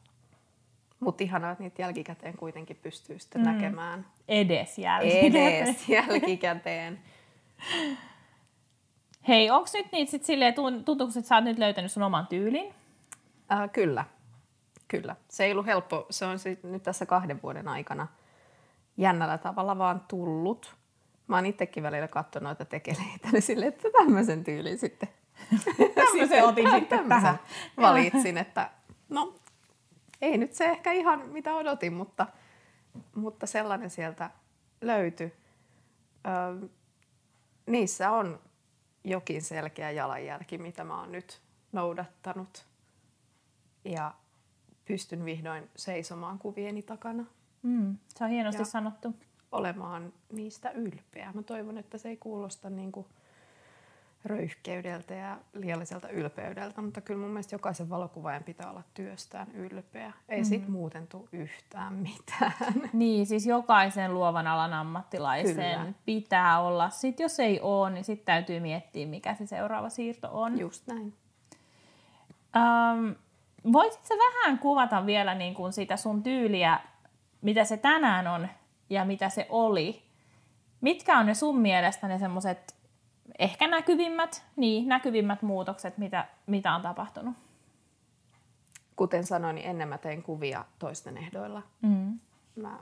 Mutta 1.00 1.24
ihanaa, 1.24 1.52
että 1.52 1.64
niitä 1.64 1.82
jälkikäteen 1.82 2.36
kuitenkin 2.36 2.76
pystyy 2.82 3.18
sitten 3.18 3.40
mm. 3.40 3.48
näkemään. 3.48 4.06
Edes 4.28 4.78
jälkikäteen. 4.78 5.64
Edes 5.64 5.88
jälkikäteen. 5.88 6.98
Hei, 9.28 9.50
onko 9.50 9.68
nyt 9.74 9.92
niitä 9.92 10.10
sitten 10.10 10.26
silleen, 10.26 10.54
tuntuuko, 10.54 11.04
että 11.04 11.28
sä 11.28 11.34
oot 11.34 11.44
nyt 11.44 11.58
löytänyt 11.58 11.92
sun 11.92 12.02
oman 12.02 12.26
tyylin? 12.26 12.74
Äh, 13.52 13.70
kyllä. 13.72 14.04
Kyllä. 14.88 15.16
Se 15.28 15.44
ei 15.44 15.52
ollut 15.52 15.66
helppo. 15.66 16.06
Se 16.10 16.26
on 16.26 16.38
nyt 16.62 16.82
tässä 16.82 17.06
kahden 17.06 17.42
vuoden 17.42 17.68
aikana 17.68 18.06
jännällä 18.96 19.38
tavalla 19.38 19.78
vaan 19.78 20.04
tullut 20.08 20.76
Mä 21.26 21.36
oon 21.36 21.46
itsekin 21.46 21.82
välillä 21.82 22.08
katsonut 22.08 22.44
noita 22.44 22.64
tekeleitä, 22.64 23.28
niin 23.32 23.42
silleen, 23.42 23.68
että 23.72 23.88
tämmöisen 23.98 24.44
tyylin 24.44 24.78
sitten. 24.78 25.08
tämmöisen 25.94 26.44
otin 26.44 26.70
sitten 26.70 27.08
tähän. 27.08 27.38
Valitsin, 27.76 28.38
että 28.38 28.70
no 29.08 29.34
ei 30.22 30.38
nyt 30.38 30.52
se 30.52 30.64
ehkä 30.64 30.92
ihan 30.92 31.28
mitä 31.28 31.54
odotin, 31.54 31.92
mutta, 31.92 32.26
mutta 33.14 33.46
sellainen 33.46 33.90
sieltä 33.90 34.30
löytyi. 34.80 35.32
Ö, 36.62 36.68
niissä 37.66 38.10
on 38.10 38.40
jokin 39.04 39.42
selkeä 39.42 39.90
jalanjälki, 39.90 40.58
mitä 40.58 40.84
mä 40.84 41.00
oon 41.00 41.12
nyt 41.12 41.40
noudattanut. 41.72 42.66
Ja 43.84 44.14
pystyn 44.84 45.24
vihdoin 45.24 45.70
seisomaan 45.76 46.38
kuvieni 46.38 46.82
takana. 46.82 47.24
Mm, 47.62 47.98
se 48.08 48.24
on 48.24 48.30
hienosti 48.30 48.62
Ja- 48.62 48.66
sanottu. 48.66 49.14
Olemaan 49.54 50.12
niistä 50.32 50.70
ylpeä. 50.70 51.32
Mä 51.34 51.42
toivon, 51.42 51.78
että 51.78 51.98
se 51.98 52.08
ei 52.08 52.16
kuulosta 52.16 52.70
niin 52.70 52.92
kuin 52.92 53.06
röyhkeydeltä 54.24 55.14
ja 55.14 55.38
liialliselta 55.52 56.08
ylpeydeltä, 56.08 56.82
mutta 56.82 57.00
kyllä 57.00 57.20
mun 57.20 57.30
mielestä 57.30 57.54
jokaisen 57.54 57.90
valokuvaajan 57.90 58.44
pitää 58.44 58.70
olla 58.70 58.82
työstään 58.94 59.52
ylpeä. 59.54 60.12
Ei 60.28 60.40
mm. 60.40 60.44
sit 60.44 60.68
muuten 60.68 61.06
tule 61.06 61.28
yhtään 61.32 61.92
mitään. 61.94 62.52
Niin, 62.92 63.26
siis 63.26 63.46
jokaisen 63.46 64.14
luovan 64.14 64.46
alan 64.46 64.72
ammattilaisen 64.72 65.78
Kyllä. 65.78 65.92
pitää 66.04 66.60
olla. 66.60 66.90
Sitten 66.90 67.24
jos 67.24 67.40
ei 67.40 67.60
ole, 67.60 67.90
niin 67.90 68.04
sitten 68.04 68.26
täytyy 68.26 68.60
miettiä, 68.60 69.06
mikä 69.06 69.34
se 69.34 69.46
seuraava 69.46 69.88
siirto 69.88 70.28
on. 70.32 70.58
Just 70.58 70.86
näin. 70.86 71.14
Ähm, 72.56 73.10
voisit 73.72 74.04
sä 74.04 74.14
vähän 74.14 74.58
kuvata 74.58 75.06
vielä 75.06 75.34
niin 75.34 75.54
kuin 75.54 75.72
sitä 75.72 75.96
sun 75.96 76.22
tyyliä, 76.22 76.80
mitä 77.42 77.64
se 77.64 77.76
tänään 77.76 78.26
on 78.26 78.48
ja 78.94 79.04
mitä 79.04 79.28
se 79.28 79.46
oli? 79.48 80.02
Mitkä 80.80 81.18
on 81.18 81.26
ne 81.26 81.34
sun 81.34 81.58
mielestä 81.58 82.08
ne 82.08 82.18
semmoiset 82.18 82.76
ehkä 83.38 83.66
näkyvimmät, 83.66 84.44
niin, 84.56 84.88
näkyvimmät 84.88 85.42
muutokset, 85.42 85.98
mitä, 85.98 86.28
mitä 86.46 86.74
on 86.74 86.82
tapahtunut? 86.82 87.34
Kuten 88.96 89.24
sanoin, 89.26 89.54
niin 89.54 89.66
ennen 89.66 89.88
mä 89.88 89.98
tein 89.98 90.22
kuvia 90.22 90.64
toisten 90.78 91.18
ehdoilla. 91.18 91.62
Mm. 91.82 92.18
Mä 92.56 92.78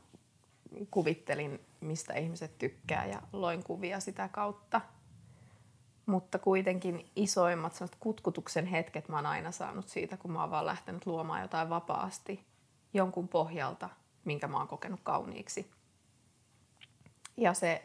kuvittelin, 0.90 1.61
mistä 1.81 2.14
ihmiset 2.14 2.59
tykkää 2.59 3.07
ja 3.07 3.23
loin 3.33 3.64
kuvia 3.64 4.00
sitä 4.00 4.28
kautta. 4.28 4.81
Mutta 6.07 6.38
kuitenkin 6.38 7.11
isoimmat 7.16 7.78
kutkutuksen 8.00 8.66
hetket 8.66 9.09
mä 9.09 9.16
oon 9.16 9.26
aina 9.26 9.50
saanut 9.50 9.88
siitä, 9.88 10.16
kun 10.16 10.33
mä 10.33 10.40
oon 10.40 10.50
vaan 10.50 10.66
lähtenyt 10.66 11.07
luomaan 11.07 11.42
jotain 11.42 11.71
vapaasti 11.71 12.47
jonkun 12.95 13.28
pohjalta, 13.28 13.88
minkä 14.25 14.49
mä 14.49 14.59
oon 14.59 14.69
kokenut 14.69 15.00
kauniiksi. 15.02 15.71
Ja 17.42 17.54
se 17.54 17.82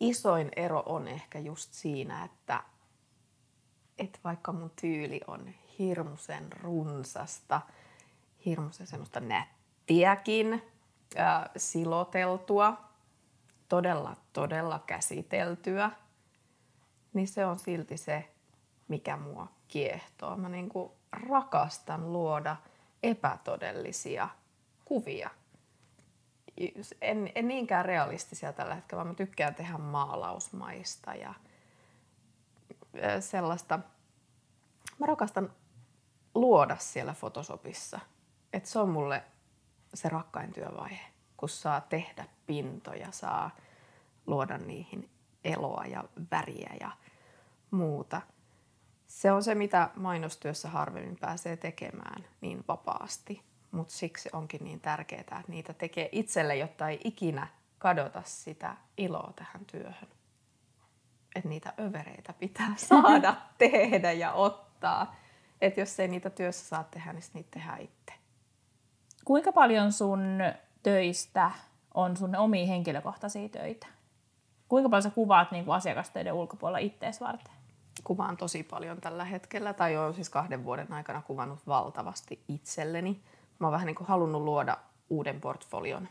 isoin 0.00 0.50
ero 0.56 0.82
on 0.86 1.08
ehkä 1.08 1.38
just 1.38 1.72
siinä, 1.72 2.24
että, 2.24 2.62
että 3.98 4.18
vaikka 4.24 4.52
mun 4.52 4.70
tyyli 4.80 5.20
on 5.26 5.48
hirmuisen 5.78 6.52
runsasta, 6.52 7.60
hirmuisen 8.46 8.86
semmoista 8.86 9.20
nättiäkin, 9.20 10.62
ää, 11.16 11.50
siloteltua, 11.56 12.82
todella, 13.68 14.16
todella 14.32 14.78
käsiteltyä, 14.86 15.90
niin 17.12 17.28
se 17.28 17.46
on 17.46 17.58
silti 17.58 17.96
se, 17.96 18.28
mikä 18.88 19.16
mua 19.16 19.46
kiehtoo. 19.68 20.36
Mä 20.36 20.48
niinku 20.48 20.96
rakastan 21.12 22.12
luoda 22.12 22.56
epätodellisia 23.02 24.28
kuvia. 24.84 25.30
En, 27.00 27.32
en 27.34 27.48
niinkään 27.48 27.84
realistisia 27.84 28.52
tällä 28.52 28.74
hetkellä, 28.74 28.98
vaan 28.98 29.06
mä 29.08 29.14
tykkään 29.14 29.54
tehdä 29.54 29.78
maalausmaista 29.78 31.14
ja 31.14 31.34
sellaista. 33.20 33.78
Mä 34.98 35.06
rakastan 35.06 35.52
luoda 36.34 36.76
siellä 36.76 37.14
Photoshopissa. 37.18 38.00
Et 38.52 38.66
se 38.66 38.78
on 38.78 38.88
mulle 38.88 39.24
se 39.94 40.08
rakkain 40.08 40.52
työvaihe, 40.52 41.06
kun 41.36 41.48
saa 41.48 41.80
tehdä 41.80 42.24
pintoja, 42.46 43.12
saa 43.12 43.50
luoda 44.26 44.58
niihin 44.58 45.10
eloa 45.44 45.84
ja 45.86 46.04
väriä 46.30 46.74
ja 46.80 46.90
muuta. 47.70 48.22
Se 49.06 49.32
on 49.32 49.42
se, 49.42 49.54
mitä 49.54 49.90
mainostyössä 49.96 50.68
harvemmin 50.68 51.18
pääsee 51.20 51.56
tekemään 51.56 52.24
niin 52.40 52.64
vapaasti, 52.68 53.42
mutta 53.72 53.94
siksi 53.94 54.28
onkin 54.32 54.64
niin 54.64 54.80
tärkeää, 54.80 55.20
että 55.20 55.42
niitä 55.48 55.72
tekee 55.72 56.08
itselle, 56.12 56.56
jotta 56.56 56.88
ei 56.88 57.00
ikinä 57.04 57.46
kadota 57.78 58.22
sitä 58.24 58.76
iloa 58.96 59.32
tähän 59.36 59.64
työhön. 59.64 60.08
Että 61.36 61.48
niitä 61.48 61.72
övereitä 61.80 62.32
pitää 62.32 62.74
saada 62.88 63.34
tehdä 63.58 64.12
ja 64.12 64.32
ottaa. 64.32 65.16
Että 65.60 65.80
jos 65.80 66.00
ei 66.00 66.08
niitä 66.08 66.30
työssä 66.30 66.66
saa 66.66 66.84
tehdä, 66.84 67.12
niin 67.12 67.22
niitä 67.34 67.50
tehdään 67.50 67.80
itse. 67.80 68.14
Kuinka 69.24 69.52
paljon 69.52 69.92
sun 69.92 70.38
töistä 70.82 71.50
on 71.94 72.16
sun 72.16 72.36
omia 72.36 72.66
henkilökohtaisia 72.66 73.48
töitä? 73.48 73.86
Kuinka 74.68 74.88
paljon 74.88 75.02
sä 75.02 75.10
kuvaat 75.10 75.52
niin 75.52 75.64
kuin 75.64 75.74
asiakastöiden 75.74 76.32
ulkopuolella 76.32 76.78
ittees 76.78 77.20
varten? 77.20 77.62
kuvaan 78.04 78.36
tosi 78.36 78.62
paljon 78.62 79.00
tällä 79.00 79.24
hetkellä, 79.24 79.72
tai 79.72 79.96
olen 79.96 80.14
siis 80.14 80.30
kahden 80.30 80.64
vuoden 80.64 80.92
aikana 80.92 81.22
kuvannut 81.22 81.66
valtavasti 81.66 82.44
itselleni. 82.48 83.22
Mä 83.58 83.66
oon 83.66 83.72
vähän 83.72 83.86
niin 83.86 83.94
kuin 83.94 84.08
halunnut 84.08 84.42
luoda 84.42 84.76
uuden 85.10 85.40
portfolion. 85.40 86.08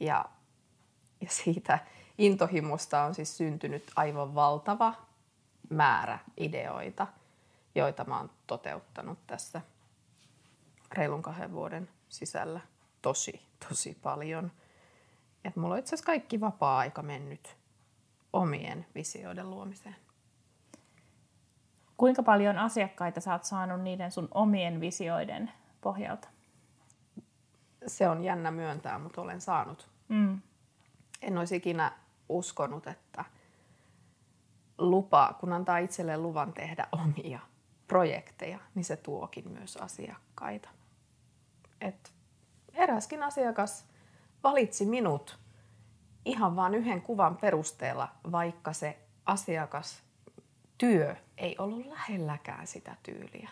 Ja, 0.00 0.24
ja 1.20 1.28
siitä 1.30 1.78
intohimosta 2.18 3.02
on 3.02 3.14
siis 3.14 3.36
syntynyt 3.36 3.90
aivan 3.96 4.34
valtava 4.34 4.94
määrä 5.70 6.18
ideoita, 6.36 7.06
joita 7.74 8.04
mä 8.04 8.16
oon 8.18 8.30
toteuttanut 8.46 9.18
tässä 9.26 9.60
reilun 10.92 11.22
kahden 11.22 11.52
vuoden 11.52 11.88
sisällä 12.08 12.60
tosi, 13.02 13.46
tosi 13.68 13.98
paljon. 14.02 14.52
Et 15.44 15.56
mulla 15.56 15.74
on 15.74 15.78
itse 15.78 15.88
asiassa 15.88 16.06
kaikki 16.06 16.40
vapaa-aika 16.40 17.02
mennyt 17.02 17.56
omien 18.32 18.86
visioiden 18.94 19.50
luomiseen. 19.50 19.96
Kuinka 21.96 22.22
paljon 22.22 22.58
asiakkaita 22.58 23.20
sä 23.20 23.32
oot 23.32 23.44
saanut 23.44 23.80
niiden 23.80 24.10
sun 24.10 24.28
omien 24.34 24.80
visioiden 24.80 25.52
pohjalta? 25.80 26.28
Se 27.86 28.08
on 28.08 28.24
jännä 28.24 28.50
myöntää, 28.50 28.98
mutta 28.98 29.20
olen 29.20 29.40
saanut. 29.40 29.88
Mm. 30.08 30.40
En 31.22 31.38
olisi 31.38 31.56
ikinä 31.56 31.92
uskonut, 32.28 32.86
että 32.86 33.24
lupa, 34.78 35.36
kun 35.40 35.52
antaa 35.52 35.78
itselleen 35.78 36.22
luvan 36.22 36.52
tehdä 36.52 36.86
omia 36.92 37.40
projekteja, 37.88 38.58
niin 38.74 38.84
se 38.84 38.96
tuokin 38.96 39.52
myös 39.52 39.76
asiakkaita. 39.76 40.68
Et 41.80 42.12
eräskin 42.74 43.22
asiakas 43.22 43.86
valitsi 44.42 44.86
minut 44.86 45.38
ihan 46.24 46.56
vain 46.56 46.74
yhden 46.74 47.02
kuvan 47.02 47.36
perusteella, 47.36 48.08
vaikka 48.32 48.72
se 48.72 48.98
asiakas 49.26 50.02
työ 50.78 51.16
ei 51.38 51.56
ollut 51.58 51.86
lähelläkään 51.86 52.66
sitä 52.66 52.96
tyyliä. 53.02 53.50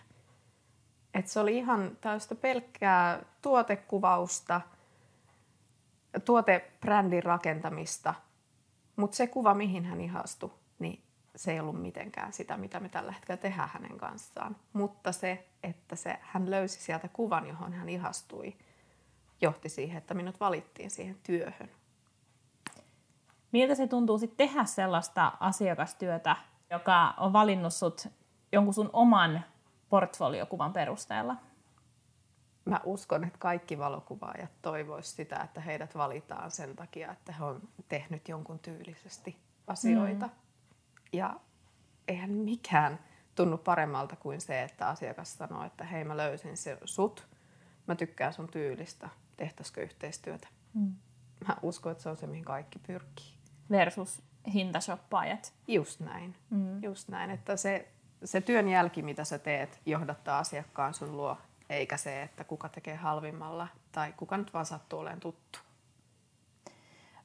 Et 1.14 1.28
se 1.28 1.40
oli 1.40 1.56
ihan 1.56 1.98
tällaista 2.00 2.34
pelkkää 2.34 3.22
tuotekuvausta, 3.42 4.60
tuotebrändin 6.24 7.22
rakentamista, 7.22 8.14
mutta 8.96 9.16
se 9.16 9.26
kuva, 9.26 9.54
mihin 9.54 9.84
hän 9.84 10.00
ihastui, 10.00 10.50
niin 10.78 11.02
se 11.36 11.52
ei 11.52 11.60
ollut 11.60 11.82
mitenkään 11.82 12.32
sitä, 12.32 12.56
mitä 12.56 12.80
me 12.80 12.88
tällä 12.88 13.12
hetkellä 13.12 13.36
tehdään 13.36 13.68
hänen 13.72 13.98
kanssaan. 13.98 14.56
Mutta 14.72 15.12
se, 15.12 15.46
että 15.62 15.96
se, 15.96 16.18
hän 16.22 16.50
löysi 16.50 16.80
sieltä 16.80 17.08
kuvan, 17.08 17.46
johon 17.46 17.72
hän 17.72 17.88
ihastui, 17.88 18.56
johti 19.40 19.68
siihen, 19.68 19.98
että 19.98 20.14
minut 20.14 20.40
valittiin 20.40 20.90
siihen 20.90 21.16
työhön. 21.22 21.70
Miltä 23.52 23.74
se 23.74 23.86
tuntuu 23.86 24.18
sitten 24.18 24.48
tehdä 24.48 24.64
sellaista 24.64 25.32
asiakastyötä, 25.40 26.36
joka 26.70 27.14
on 27.16 27.32
valinnut 27.32 27.74
sut 27.74 28.08
jonkun 28.52 28.74
sun 28.74 28.90
oman 28.92 29.44
portfoliokuvan 29.94 30.72
perusteella? 30.72 31.36
Mä 32.64 32.80
uskon, 32.84 33.24
että 33.24 33.38
kaikki 33.38 33.78
valokuvaajat 33.78 34.50
toivoisivat 34.62 35.16
sitä, 35.16 35.36
että 35.36 35.60
heidät 35.60 35.94
valitaan 35.94 36.50
sen 36.50 36.76
takia, 36.76 37.12
että 37.12 37.32
he 37.32 37.44
on 37.44 37.68
tehnyt 37.88 38.28
jonkun 38.28 38.58
tyylisesti 38.58 39.36
asioita. 39.66 40.26
Mm. 40.26 40.32
Ja 41.12 41.40
eihän 42.08 42.30
mikään 42.30 42.98
tunnu 43.34 43.58
paremmalta 43.58 44.16
kuin 44.16 44.40
se, 44.40 44.62
että 44.62 44.88
asiakas 44.88 45.34
sanoo, 45.34 45.64
että 45.64 45.84
hei 45.84 46.04
mä 46.04 46.16
löysin 46.16 46.56
se 46.56 46.78
sut, 46.84 47.28
mä 47.86 47.94
tykkään 47.94 48.32
sun 48.32 48.48
tyylistä, 48.48 49.08
tehtäisikö 49.36 49.82
yhteistyötä. 49.82 50.48
Mm. 50.74 50.94
Mä 51.48 51.56
uskon, 51.62 51.92
että 51.92 52.02
se 52.02 52.08
on 52.08 52.16
se, 52.16 52.26
mihin 52.26 52.44
kaikki 52.44 52.78
pyrkii. 52.78 53.34
Versus 53.70 54.22
hintashoppaajat. 54.54 55.54
Just 55.68 56.00
näin. 56.00 56.36
Mm. 56.50 56.82
Just 56.82 57.08
näin, 57.08 57.30
että 57.30 57.56
se, 57.56 57.93
se 58.24 58.40
työn 58.40 58.68
jälki, 58.68 59.02
mitä 59.02 59.24
sä 59.24 59.38
teet, 59.38 59.80
johdattaa 59.86 60.38
asiakkaan 60.38 60.94
sun 60.94 61.16
luo, 61.16 61.36
eikä 61.70 61.96
se, 61.96 62.22
että 62.22 62.44
kuka 62.44 62.68
tekee 62.68 62.94
halvimmalla 62.94 63.68
tai 63.92 64.12
kuka 64.16 64.36
nyt 64.36 64.54
vaan 64.54 64.66
sattuu 64.66 64.98
olemaan 64.98 65.20
tuttu. 65.20 65.58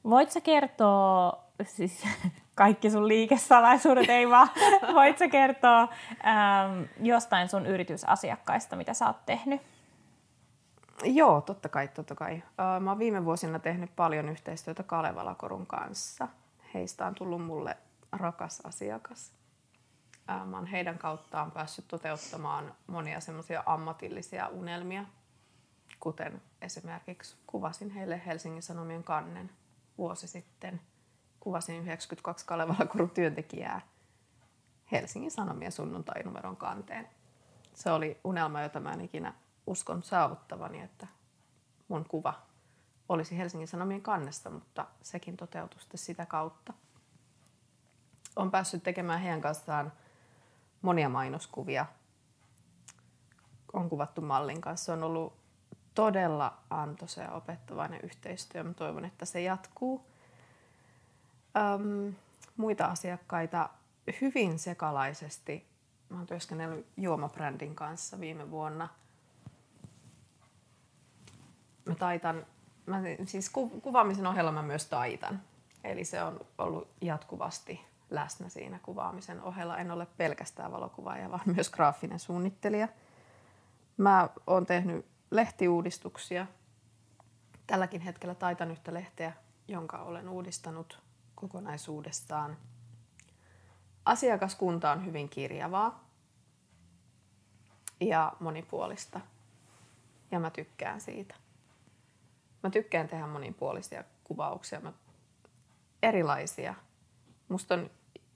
Voit 0.04 0.30
sä 0.30 0.40
kertoa, 0.40 1.44
siis 1.64 2.06
kaikki 2.54 2.90
sun 2.90 3.08
liikesalaisuudet 3.08 4.08
ei 4.08 4.30
vaan, 4.30 4.48
voit 4.94 5.18
sä 5.18 5.28
kertoa 5.28 5.80
ähm, 5.80 6.82
jostain 7.02 7.48
sun 7.48 7.66
yritysasiakkaista, 7.66 8.76
mitä 8.76 8.94
sä 8.94 9.06
oot 9.06 9.26
tehnyt? 9.26 9.62
Joo, 11.04 11.40
totta 11.40 11.68
kai, 11.68 11.88
totta 11.88 12.14
kai. 12.14 12.42
Mä 12.80 12.90
oon 12.90 12.98
viime 12.98 13.24
vuosina 13.24 13.58
tehnyt 13.58 13.96
paljon 13.96 14.28
yhteistyötä 14.28 14.82
Kalevala 14.82 15.34
Korun 15.34 15.66
kanssa. 15.66 16.28
Heistä 16.74 17.06
on 17.06 17.14
tullut 17.14 17.44
mulle 17.44 17.76
rakas 18.12 18.60
asiakas. 18.60 19.39
Mä 20.46 20.56
oon 20.56 20.66
heidän 20.66 20.98
kauttaan 20.98 21.50
päässyt 21.50 21.88
toteuttamaan 21.88 22.74
monia 22.86 23.20
semmoisia 23.20 23.62
ammatillisia 23.66 24.48
unelmia, 24.48 25.04
kuten 26.00 26.42
esimerkiksi 26.62 27.36
kuvasin 27.46 27.90
heille 27.90 28.22
Helsingin 28.26 28.62
Sanomien 28.62 29.04
kannen 29.04 29.50
vuosi 29.98 30.28
sitten. 30.28 30.80
Kuvasin 31.40 31.76
92 31.76 32.46
Kalevala 32.46 33.08
työntekijää 33.14 33.80
Helsingin 34.92 35.30
Sanomien 35.30 35.72
sunnuntai-numeron 35.72 36.56
kanteen. 36.56 37.08
Se 37.74 37.90
oli 37.90 38.20
unelma, 38.24 38.62
jota 38.62 38.80
mä 38.80 38.92
en 38.92 39.00
ikinä 39.00 39.34
uskon 39.66 40.02
saavuttavani, 40.02 40.80
että 40.80 41.06
mun 41.88 42.04
kuva 42.08 42.34
olisi 43.08 43.38
Helsingin 43.38 43.68
Sanomien 43.68 44.02
kannesta, 44.02 44.50
mutta 44.50 44.86
sekin 45.02 45.36
toteutui 45.36 45.80
sitä 45.94 46.26
kautta. 46.26 46.72
Olen 48.36 48.50
päässyt 48.50 48.82
tekemään 48.82 49.20
heidän 49.20 49.40
kanssaan 49.40 49.92
monia 50.82 51.08
mainoskuvia. 51.08 51.86
On 53.72 53.88
kuvattu 53.88 54.20
mallin 54.20 54.60
kanssa. 54.60 54.84
Se 54.84 54.92
on 54.92 55.02
ollut 55.02 55.36
todella 55.94 56.58
antoisa 56.70 57.22
ja 57.22 57.32
opettavainen 57.32 58.00
yhteistyö. 58.02 58.64
Mä 58.64 58.74
toivon, 58.74 59.04
että 59.04 59.24
se 59.24 59.40
jatkuu. 59.40 60.06
Öm, 61.56 62.14
muita 62.56 62.84
asiakkaita 62.84 63.70
hyvin 64.20 64.58
sekalaisesti. 64.58 65.66
Mä 66.08 66.16
oon 66.16 66.26
työskennellyt 66.26 66.86
juomabrändin 66.96 67.74
kanssa 67.74 68.20
viime 68.20 68.50
vuonna. 68.50 68.88
Mä 71.84 71.94
taitan, 71.94 72.46
mä 72.86 73.00
siis 73.26 73.50
ku, 73.50 73.68
kuvaamisen 73.68 74.26
ohella 74.26 74.52
mä 74.52 74.62
myös 74.62 74.86
taitan. 74.86 75.42
Eli 75.84 76.04
se 76.04 76.22
on 76.22 76.40
ollut 76.58 76.88
jatkuvasti 77.00 77.89
läsnä 78.10 78.48
siinä 78.48 78.78
kuvaamisen 78.78 79.42
ohella. 79.42 79.78
En 79.78 79.90
ole 79.90 80.06
pelkästään 80.16 80.72
valokuvaaja, 80.72 81.30
vaan 81.30 81.42
myös 81.54 81.70
graafinen 81.70 82.18
suunnittelija. 82.18 82.88
Mä 83.96 84.28
oon 84.46 84.66
tehnyt 84.66 85.06
lehtiuudistuksia. 85.30 86.46
Tälläkin 87.66 88.00
hetkellä 88.00 88.34
taitan 88.34 88.70
yhtä 88.70 88.94
lehteä, 88.94 89.32
jonka 89.68 89.98
olen 89.98 90.28
uudistanut 90.28 91.02
kokonaisuudessaan. 91.34 92.56
Asiakaskunta 94.04 94.92
on 94.92 95.06
hyvin 95.06 95.28
kirjavaa 95.28 96.04
ja 98.00 98.32
monipuolista. 98.40 99.20
Ja 100.30 100.40
mä 100.40 100.50
tykkään 100.50 101.00
siitä. 101.00 101.34
Mä 102.62 102.70
tykkään 102.70 103.08
tehdä 103.08 103.26
monipuolisia 103.26 104.04
kuvauksia, 104.24 104.80
mä, 104.80 104.92
erilaisia. 106.02 106.74
Musta 107.48 107.74
on 107.74 107.90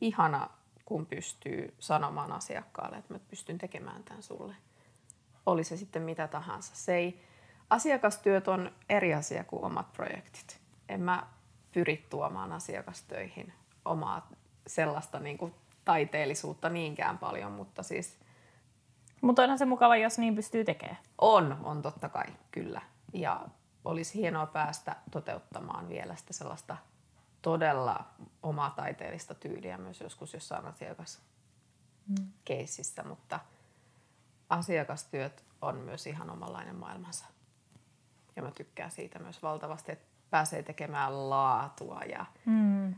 ihana, 0.05 0.51
kun 0.85 1.07
pystyy 1.07 1.75
sanomaan 1.79 2.33
asiakkaalle, 2.33 2.97
että 2.97 3.15
mä 3.15 3.19
pystyn 3.19 3.59
tekemään 3.59 4.05
tämän 4.05 4.23
sulle. 4.23 4.55
Oli 5.47 5.65
se 5.65 5.77
sitten 5.77 6.03
mitä 6.03 6.29
tahansa. 6.29 6.77
Se 6.77 6.95
ei, 6.95 7.25
asiakastyöt 7.71 8.49
on 8.49 8.73
eri 8.89 9.15
asia 9.15 9.45
kuin 9.45 9.65
omat 9.65 9.93
projektit. 9.93 10.61
En 10.89 11.01
mä 11.01 11.27
pyri 11.73 12.07
tuomaan 12.11 12.53
asiakastöihin 12.53 13.53
omaa 13.85 14.31
sellaista 14.67 15.21
niin 15.21 15.39
kuin 15.39 15.55
taiteellisuutta 15.85 16.69
niinkään 16.69 17.19
paljon, 17.19 17.53
mutta 17.53 17.83
siis... 17.83 18.19
Mutta 19.21 19.43
onhan 19.43 19.59
se 19.59 19.65
mukava, 19.65 19.97
jos 19.97 20.19
niin 20.19 20.35
pystyy 20.35 20.65
tekemään. 20.65 20.99
On, 21.19 21.61
on 21.63 21.83
totta 21.83 22.09
kai, 22.09 22.27
kyllä. 22.51 22.81
Ja 23.13 23.41
olisi 23.85 24.15
hienoa 24.15 24.47
päästä 24.47 24.97
toteuttamaan 25.11 25.89
vielä 25.89 26.17
sitä 26.17 26.33
sellaista 26.33 26.77
todella 27.45 28.05
omaa 28.43 28.71
taiteellista 28.71 29.35
tyyliä 29.35 29.79
myös 29.79 30.01
joskus 30.01 30.35
jossain 30.35 30.67
asiakaskeississä, 30.67 33.03
mm. 33.03 33.09
mutta 33.09 33.41
asiakastyöt 34.49 35.45
on 35.63 35.77
myös 35.77 36.07
ihan 36.07 36.31
omanlainen 36.31 36.77
maailmansa. 36.77 37.25
Ja 38.37 38.43
mä 38.43 38.51
tykkään 38.51 38.91
siitä 38.91 39.19
myös 39.19 39.43
valtavasti, 39.43 39.93
että 39.93 40.07
pääsee 40.31 40.63
tekemään 40.63 41.31
laatua 41.31 42.01
ja 42.01 42.27
mm. 42.47 42.95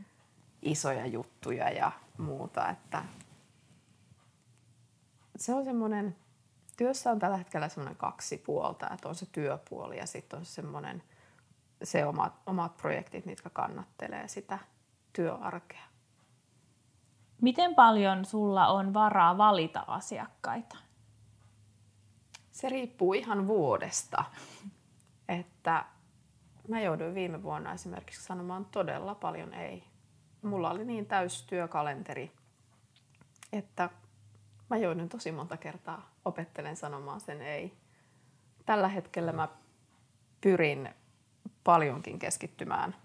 isoja 0.61 1.05
juttuja 1.05 1.69
ja 1.69 1.91
muuta. 2.17 2.69
Että 2.69 3.03
se 5.35 5.53
on 5.53 5.65
semmoinen, 5.65 6.15
työssä 6.77 7.11
on 7.11 7.19
tällä 7.19 7.37
hetkellä 7.37 7.69
semmoinen 7.69 7.97
kaksi 7.97 8.37
puolta, 8.37 8.89
että 8.93 9.09
on 9.09 9.15
se 9.15 9.25
työpuoli 9.31 9.97
ja 9.97 10.05
sitten 10.05 10.39
on 10.39 10.45
semmoinen– 10.45 11.03
se 11.83 12.05
omat, 12.05 12.33
omat 12.45 12.77
projektit, 12.77 13.25
mitkä 13.25 13.49
kannattelee 13.49 14.27
sitä 14.27 14.59
työarkea. 15.13 15.83
Miten 17.41 17.75
paljon 17.75 18.25
sulla 18.25 18.67
on 18.67 18.93
varaa 18.93 19.37
valita 19.37 19.83
asiakkaita? 19.87 20.77
Se 22.51 22.69
riippuu 22.69 23.13
ihan 23.13 23.47
vuodesta. 23.47 24.23
Että 25.27 25.85
mä 26.67 26.81
jouduin 26.81 27.15
viime 27.15 27.43
vuonna 27.43 27.73
esimerkiksi 27.73 28.23
sanomaan 28.23 28.65
todella 28.65 29.15
paljon 29.15 29.53
ei. 29.53 29.83
Mulla 30.41 30.71
oli 30.71 30.85
niin 30.85 31.05
täys 31.05 31.43
työkalenteri, 31.43 32.31
että 33.53 33.89
mä 34.69 34.77
joudun 34.77 35.09
tosi 35.09 35.31
monta 35.31 35.57
kertaa 35.57 36.09
opettelen 36.25 36.75
sanomaan 36.75 37.21
sen 37.21 37.41
ei. 37.41 37.77
Tällä 38.65 38.87
hetkellä 38.87 39.31
mä 39.31 39.47
pyrin 40.41 40.89
paljonkin 41.67 42.19
keskittymään 42.19 42.95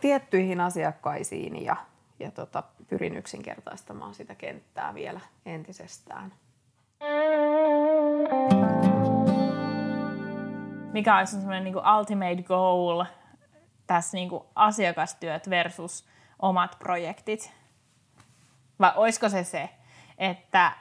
tiettyihin 0.00 0.60
asiakkaisiin 0.60 1.64
ja, 1.64 1.76
ja 2.18 2.30
tota, 2.30 2.62
pyrin 2.88 3.16
yksinkertaistamaan 3.16 4.14
sitä 4.14 4.34
kenttää 4.34 4.94
vielä 4.94 5.20
entisestään. 5.46 6.32
Mikä 10.92 11.18
olisi 11.18 11.32
semmoinen 11.32 11.64
niin 11.64 11.76
ultimate 11.98 12.42
goal 12.42 13.04
tässä 13.86 14.16
niin 14.16 14.30
asiakastyöt 14.54 15.50
versus 15.50 16.06
omat 16.38 16.76
projektit? 16.78 17.52
Vai 18.80 18.92
olisiko 18.96 19.28
se 19.28 19.44
se, 19.44 19.70
että 20.18 20.72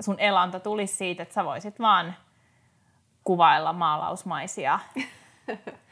sun 0.00 0.20
elanta 0.20 0.60
tulisi 0.60 0.96
siitä, 0.96 1.22
että 1.22 1.34
sä 1.34 1.44
voisit 1.44 1.78
vaan 1.78 2.14
kuvailla 3.24 3.72
maalausmaisia 3.72 4.78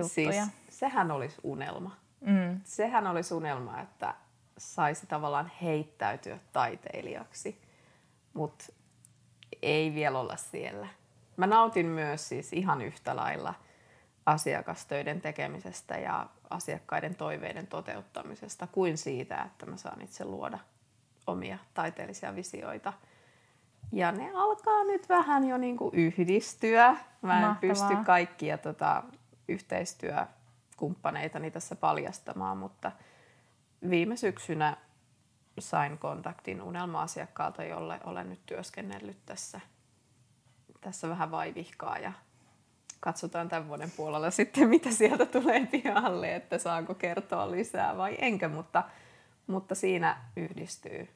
juttuja. 0.00 0.44
Siis, 0.44 0.78
sehän 0.78 1.10
olisi 1.10 1.36
unelma. 1.42 1.96
Mm. 2.20 2.60
Sehän 2.64 3.06
olisi 3.06 3.34
unelma, 3.34 3.80
että 3.80 4.14
saisi 4.58 5.06
tavallaan 5.06 5.50
heittäytyä 5.62 6.38
taiteilijaksi, 6.52 7.60
mutta 8.34 8.64
ei 9.62 9.94
vielä 9.94 10.18
olla 10.18 10.36
siellä. 10.36 10.88
Mä 11.36 11.46
nautin 11.46 11.86
myös 11.86 12.28
siis 12.28 12.52
ihan 12.52 12.80
yhtä 12.80 13.16
lailla 13.16 13.54
asiakastöiden 14.26 15.20
tekemisestä 15.20 15.98
ja 15.98 16.26
asiakkaiden 16.50 17.14
toiveiden 17.14 17.66
toteuttamisesta 17.66 18.66
kuin 18.66 18.98
siitä, 18.98 19.42
että 19.42 19.66
mä 19.66 19.76
saan 19.76 20.02
itse 20.02 20.24
luoda 20.24 20.58
omia 21.26 21.58
taiteellisia 21.74 22.36
visioita. 22.36 22.92
Ja 23.92 24.12
ne 24.12 24.30
alkaa 24.34 24.84
nyt 24.84 25.08
vähän 25.08 25.44
jo 25.44 25.58
niin 25.58 25.76
kuin 25.76 25.94
yhdistyä. 25.94 26.96
Mä 27.22 27.40
en 27.40 27.46
Mahtavaa. 27.46 27.54
pysty 27.60 28.04
kaikkia 28.04 28.58
tota, 28.58 29.02
yhteistyökumppaneitani 29.50 31.50
tässä 31.50 31.76
paljastamaan, 31.76 32.58
mutta 32.58 32.92
viime 33.90 34.16
syksynä 34.16 34.76
sain 35.58 35.98
kontaktin 35.98 36.62
unelma-asiakkaalta, 36.62 37.64
jolle 37.64 38.00
olen 38.04 38.30
nyt 38.30 38.46
työskennellyt 38.46 39.26
tässä, 39.26 39.60
tässä 40.80 41.08
vähän 41.08 41.30
vaivihkaa 41.30 41.98
ja 41.98 42.12
katsotaan 43.00 43.48
tämän 43.48 43.68
vuoden 43.68 43.90
puolella 43.90 44.30
sitten, 44.30 44.68
mitä 44.68 44.90
sieltä 44.90 45.26
tulee 45.26 45.66
pihalle, 45.66 46.34
että 46.34 46.58
saanko 46.58 46.94
kertoa 46.94 47.50
lisää 47.50 47.96
vai 47.96 48.16
enkä, 48.18 48.48
mutta, 48.48 48.84
mutta 49.46 49.74
siinä 49.74 50.16
yhdistyy 50.36 51.08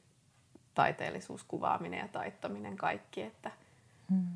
taiteellisuus, 0.73 1.43
kuvaaminen 1.43 1.99
ja 1.99 2.07
taittaminen 2.07 2.77
kaikki, 2.77 3.21
että 3.21 3.51
hmm. 4.09 4.27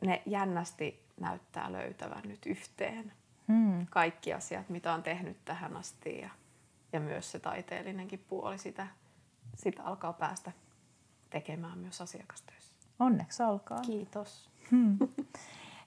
ne 0.00 0.22
jännästi 0.26 1.09
näyttää 1.20 1.72
löytävän 1.72 2.22
nyt 2.24 2.46
yhteen 2.46 3.12
hmm. 3.48 3.86
kaikki 3.90 4.32
asiat, 4.32 4.68
mitä 4.68 4.92
on 4.92 5.02
tehnyt 5.02 5.36
tähän 5.44 5.76
asti 5.76 6.20
ja, 6.20 6.30
ja 6.92 7.00
myös 7.00 7.32
se 7.32 7.38
taiteellinenkin 7.38 8.24
puoli 8.28 8.58
sitä, 8.58 8.86
sitä 9.54 9.82
alkaa 9.82 10.12
päästä 10.12 10.52
tekemään 11.30 11.78
myös 11.78 12.00
asiakastöissä. 12.00 12.74
Onneksi 12.98 13.42
olkaa. 13.42 13.80
Kiitos. 13.80 14.50
Hmm. 14.70 14.98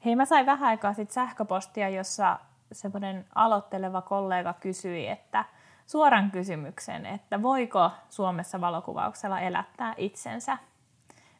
Hei, 0.05 0.15
mä 0.15 0.25
sain 0.25 0.45
vähän 0.45 0.69
aikaa 0.69 0.93
sitten 0.93 1.13
sähköpostia, 1.13 1.89
jossa 1.89 2.39
semmoinen 2.71 3.25
aloitteleva 3.35 4.01
kollega 4.01 4.53
kysyi, 4.53 5.07
että 5.07 5.45
suoran 5.85 6.31
kysymyksen, 6.31 7.05
että 7.05 7.41
voiko 7.41 7.91
Suomessa 8.09 8.61
valokuvauksella 8.61 9.39
elättää 9.39 9.93
itsensä. 9.97 10.57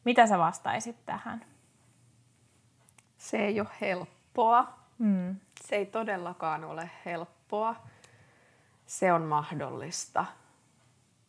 Mitä 0.05 0.27
sä 0.27 0.37
vastaisit 0.37 1.05
tähän? 1.05 1.45
Se 3.23 3.37
ei 3.37 3.59
ole 3.59 3.69
helppoa. 3.81 4.79
Mm. 4.97 5.35
Se 5.61 5.75
ei 5.75 5.85
todellakaan 5.85 6.63
ole 6.63 6.89
helppoa. 7.05 7.75
Se 8.85 9.13
on 9.13 9.21
mahdollista. 9.21 10.25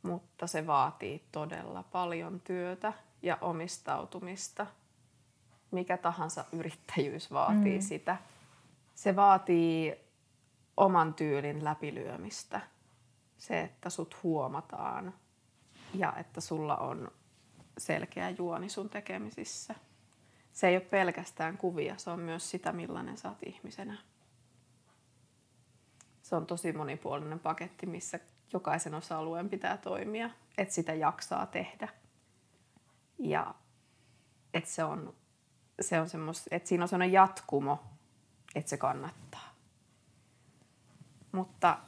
mutta 0.03 0.47
se 0.47 0.67
vaatii 0.67 1.23
todella 1.33 1.83
paljon 1.83 2.41
työtä 2.41 2.93
ja 3.23 3.39
omistautumista. 3.41 4.67
Mikä 5.71 5.97
tahansa 5.97 6.45
yrittäjyys 6.53 7.33
vaatii 7.33 7.79
mm. 7.79 7.83
sitä. 7.83 8.17
Se 8.95 9.17
vaatii 9.17 9.97
oman 10.77 11.15
tyylin 11.15 11.65
läpilyömistä. 11.65 12.61
Se, 13.39 13.61
että 13.61 13.91
sut 13.91 14.23
huomataan 14.23 15.15
ja 15.95 16.13
että 16.17 16.41
sulla 16.41 16.77
on 16.77 17.11
selkeä 17.79 18.31
juoni 18.31 18.69
sun 18.69 18.91
tekemisissä. 18.91 19.75
Se 20.55 20.69
ei 20.69 20.77
ole 20.77 20.85
pelkästään 20.85 21.59
kuvia, 21.59 21.97
se 21.99 22.11
on 22.11 22.21
myös 22.21 22.51
sitä, 22.51 22.73
millainen 22.73 23.17
sä 23.17 23.29
oot 23.29 23.43
ihmisenä. 23.47 23.99
Se 26.23 26.37
on 26.37 26.47
tosi 26.47 26.73
monipuolinen 26.73 27.41
paketti, 27.41 27.87
missä 27.87 28.21
jokaisen 28.53 28.95
osa-alueen 28.95 29.51
pitää 29.51 29.77
toimia, 29.77 30.31
että 30.59 30.75
sitä 30.75 30.95
jaksaa 30.95 31.47
tehdä. 31.47 31.89
Ja 33.19 33.55
että 34.55 34.71
se 34.71 34.85
on, 34.85 35.15
se 35.81 36.01
on 36.01 36.09
semmos, 36.09 36.49
että 36.51 36.69
siinä 36.69 36.85
on 36.85 36.89
sellainen 36.89 37.13
jatkumo, 37.13 37.85
että 38.55 38.71
se 38.71 38.77
kannattaa. 38.77 39.55
Mutta 41.33 41.79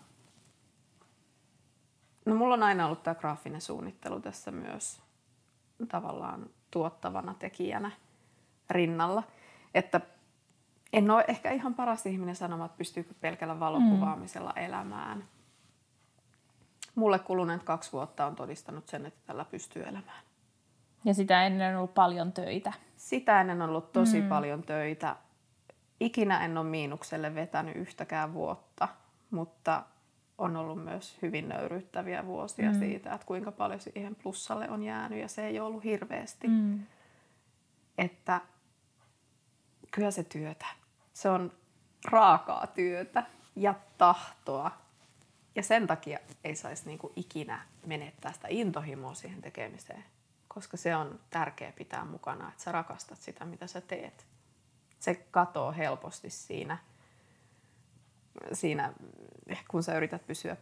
no 2.24 2.34
mulla 2.34 2.54
on 2.54 2.62
aina 2.62 2.86
ollut 2.86 3.02
tämä 3.02 3.14
graafinen 3.14 3.60
suunnittelu 3.60 4.20
tässä 4.20 4.50
myös 4.50 5.02
tavallaan 5.88 6.50
tuottavana 6.70 7.34
tekijänä 7.34 7.90
rinnalla. 8.70 9.22
Että 9.74 10.00
en 10.92 11.10
ole 11.10 11.24
ehkä 11.28 11.50
ihan 11.50 11.74
paras 11.74 12.06
ihminen 12.06 12.36
sanomaan, 12.36 12.66
että 12.66 12.78
pystyykö 12.78 13.14
pelkällä 13.20 13.60
valokuvaamisella 13.60 14.52
mm. 14.56 14.62
elämään. 14.62 15.24
Mulle 16.94 17.18
kuluneet 17.18 17.62
kaksi 17.62 17.92
vuotta 17.92 18.26
on 18.26 18.36
todistanut 18.36 18.88
sen, 18.88 19.06
että 19.06 19.20
tällä 19.26 19.44
pystyy 19.44 19.82
elämään. 19.82 20.22
Ja 21.04 21.14
sitä 21.14 21.46
ennen 21.46 21.70
on 21.70 21.78
ollut 21.78 21.94
paljon 21.94 22.32
töitä. 22.32 22.72
Sitä 22.96 23.40
ennen 23.40 23.62
on 23.62 23.68
ollut 23.68 23.92
tosi 23.92 24.20
mm. 24.20 24.28
paljon 24.28 24.62
töitä. 24.62 25.16
Ikinä 26.00 26.44
en 26.44 26.58
ole 26.58 26.66
miinukselle 26.66 27.34
vetänyt 27.34 27.76
yhtäkään 27.76 28.34
vuotta, 28.34 28.88
mutta 29.30 29.82
on 30.38 30.56
ollut 30.56 30.84
myös 30.84 31.18
hyvin 31.22 31.48
nöyryyttäviä 31.48 32.26
vuosia 32.26 32.72
mm. 32.72 32.78
siitä, 32.78 33.14
että 33.14 33.26
kuinka 33.26 33.52
paljon 33.52 33.80
siihen 33.80 34.14
plussalle 34.14 34.70
on 34.70 34.82
jäänyt 34.82 35.18
ja 35.18 35.28
se 35.28 35.46
ei 35.46 35.60
ollut 35.60 35.84
hirveästi. 35.84 36.48
Mm. 36.48 36.80
Että 37.98 38.40
kyllä 39.96 40.10
se 40.10 40.24
työtä. 40.24 40.66
Se 41.12 41.28
on 41.28 41.52
raakaa 42.04 42.66
työtä 42.66 43.22
ja 43.56 43.74
tahtoa. 43.98 44.70
Ja 45.54 45.62
sen 45.62 45.86
takia 45.86 46.18
ei 46.44 46.56
saisi 46.56 46.86
niinku 46.86 47.12
ikinä 47.16 47.60
menettää 47.86 48.32
sitä 48.32 48.48
intohimoa 48.50 49.14
siihen 49.14 49.42
tekemiseen, 49.42 50.04
koska 50.48 50.76
se 50.76 50.96
on 50.96 51.20
tärkeä 51.30 51.72
pitää 51.72 52.04
mukana, 52.04 52.48
että 52.48 52.62
sä 52.62 52.72
rakastat 52.72 53.18
sitä, 53.18 53.44
mitä 53.44 53.66
sä 53.66 53.80
teet. 53.80 54.26
Se 54.98 55.14
katoo 55.14 55.72
helposti 55.72 56.30
siinä, 56.30 56.78
siinä 58.52 58.92
kun 59.68 59.82
sä 59.82 59.96
yrität 59.96 60.26
pysyä 60.26 60.56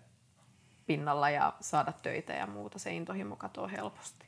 pinnalla 0.87 1.31
ja 1.31 1.55
saada 1.61 1.93
töitä 1.93 2.33
ja 2.33 2.47
muuta. 2.47 2.79
Se 2.79 2.93
intohimo 2.93 3.37
katoo 3.37 3.69
helposti. 3.69 4.27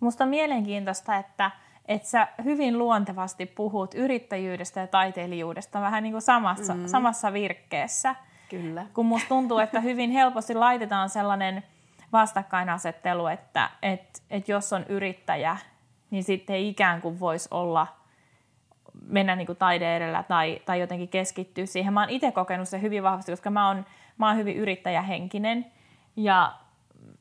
Musta 0.00 0.24
on 0.24 0.30
mielenkiintoista, 0.30 1.16
että 1.16 1.50
että 1.88 2.08
sä 2.08 2.28
hyvin 2.44 2.78
luontevasti 2.78 3.46
puhut 3.46 3.94
yrittäjyydestä 3.94 4.80
ja 4.80 4.86
taiteilijuudesta 4.86 5.80
vähän 5.80 6.02
niin 6.02 6.12
kuin 6.12 6.22
samassa, 6.22 6.74
mm. 6.74 6.86
samassa 6.86 7.32
virkkeessä. 7.32 8.14
Kyllä. 8.50 8.86
Kun 8.94 9.06
musta 9.06 9.28
tuntuu, 9.28 9.58
että 9.58 9.80
hyvin 9.80 10.10
helposti 10.10 10.54
laitetaan 10.54 11.08
sellainen 11.08 11.64
vastakkainasettelu, 12.12 13.26
että 13.26 13.70
et, 13.82 14.22
et 14.30 14.48
jos 14.48 14.72
on 14.72 14.84
yrittäjä, 14.88 15.56
niin 16.10 16.24
sitten 16.24 16.56
ei 16.56 16.68
ikään 16.68 17.00
kuin 17.00 17.20
voisi 17.20 17.48
olla 17.50 17.86
mennä 19.06 19.36
niin 19.36 19.46
kuin 19.46 19.58
taide 19.58 19.96
edellä 19.96 20.22
tai, 20.22 20.62
tai 20.66 20.80
jotenkin 20.80 21.08
keskittyä 21.08 21.66
siihen. 21.66 21.92
Mä 21.92 22.00
oon 22.00 22.10
itse 22.10 22.32
kokenut 22.32 22.68
se 22.68 22.80
hyvin 22.80 23.02
vahvasti, 23.02 23.32
koska 23.32 23.50
mä 23.50 23.68
oon, 23.68 23.86
mä 24.18 24.28
oon 24.28 24.36
hyvin 24.36 24.56
yrittäjähenkinen 24.56 25.66
ja 26.16 26.54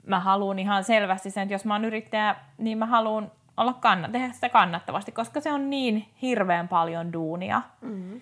mä 0.05 0.19
haluan 0.19 0.59
ihan 0.59 0.83
selvästi 0.83 1.29
sen, 1.29 1.43
että 1.43 1.53
jos 1.53 1.65
mä 1.65 1.73
oon 1.73 1.85
yrittäjä, 1.85 2.35
niin 2.57 2.77
mä 2.77 2.85
haluan 2.85 3.31
olla 3.57 3.73
kanna, 3.73 4.09
tehdä 4.09 4.33
sitä 4.33 4.49
kannattavasti, 4.49 5.11
koska 5.11 5.41
se 5.41 5.51
on 5.51 5.69
niin 5.69 6.05
hirveän 6.21 6.67
paljon 6.67 7.13
duunia. 7.13 7.61
Mm-hmm. 7.81 8.21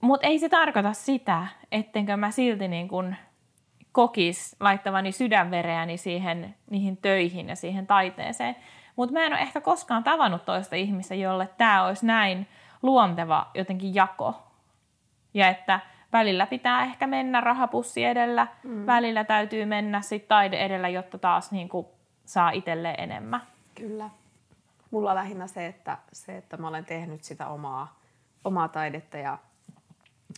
Mutta 0.00 0.26
ei 0.26 0.38
se 0.38 0.48
tarkoita 0.48 0.92
sitä, 0.92 1.46
ettenkö 1.72 2.16
mä 2.16 2.30
silti 2.30 2.68
niin 2.68 2.88
kun 2.88 3.14
kokis 3.92 4.56
laittavani 4.60 5.12
sydänvereäni 5.12 5.96
siihen, 5.96 6.54
niihin 6.70 6.96
töihin 6.96 7.48
ja 7.48 7.56
siihen 7.56 7.86
taiteeseen. 7.86 8.56
Mutta 8.96 9.12
mä 9.12 9.26
en 9.26 9.32
ole 9.32 9.40
ehkä 9.40 9.60
koskaan 9.60 10.04
tavannut 10.04 10.44
toista 10.44 10.76
ihmistä, 10.76 11.14
jolle 11.14 11.48
tämä 11.58 11.84
olisi 11.84 12.06
näin 12.06 12.46
luonteva 12.82 13.50
jotenkin 13.54 13.94
jako. 13.94 14.42
Ja 15.34 15.48
että 15.48 15.80
välillä 16.12 16.46
pitää 16.46 16.84
ehkä 16.84 17.06
mennä 17.06 17.40
rahapussi 17.40 18.04
edellä, 18.04 18.46
mm. 18.64 18.86
välillä 18.86 19.24
täytyy 19.24 19.64
mennä 19.64 20.00
sitten 20.00 20.28
taide 20.28 20.56
edellä, 20.56 20.88
jotta 20.88 21.18
taas 21.18 21.52
niin 21.52 21.68
kuin 21.68 21.86
saa 22.24 22.50
itselleen 22.50 23.00
enemmän. 23.00 23.40
Kyllä 23.74 24.10
mulla 24.94 25.14
lähinnä 25.14 25.46
se, 25.46 25.66
että, 25.66 25.98
se, 26.12 26.36
että 26.36 26.56
mä 26.56 26.68
olen 26.68 26.84
tehnyt 26.84 27.24
sitä 27.24 27.48
omaa, 27.48 28.00
omaa 28.44 28.68
taidetta 28.68 29.16
ja 29.16 29.38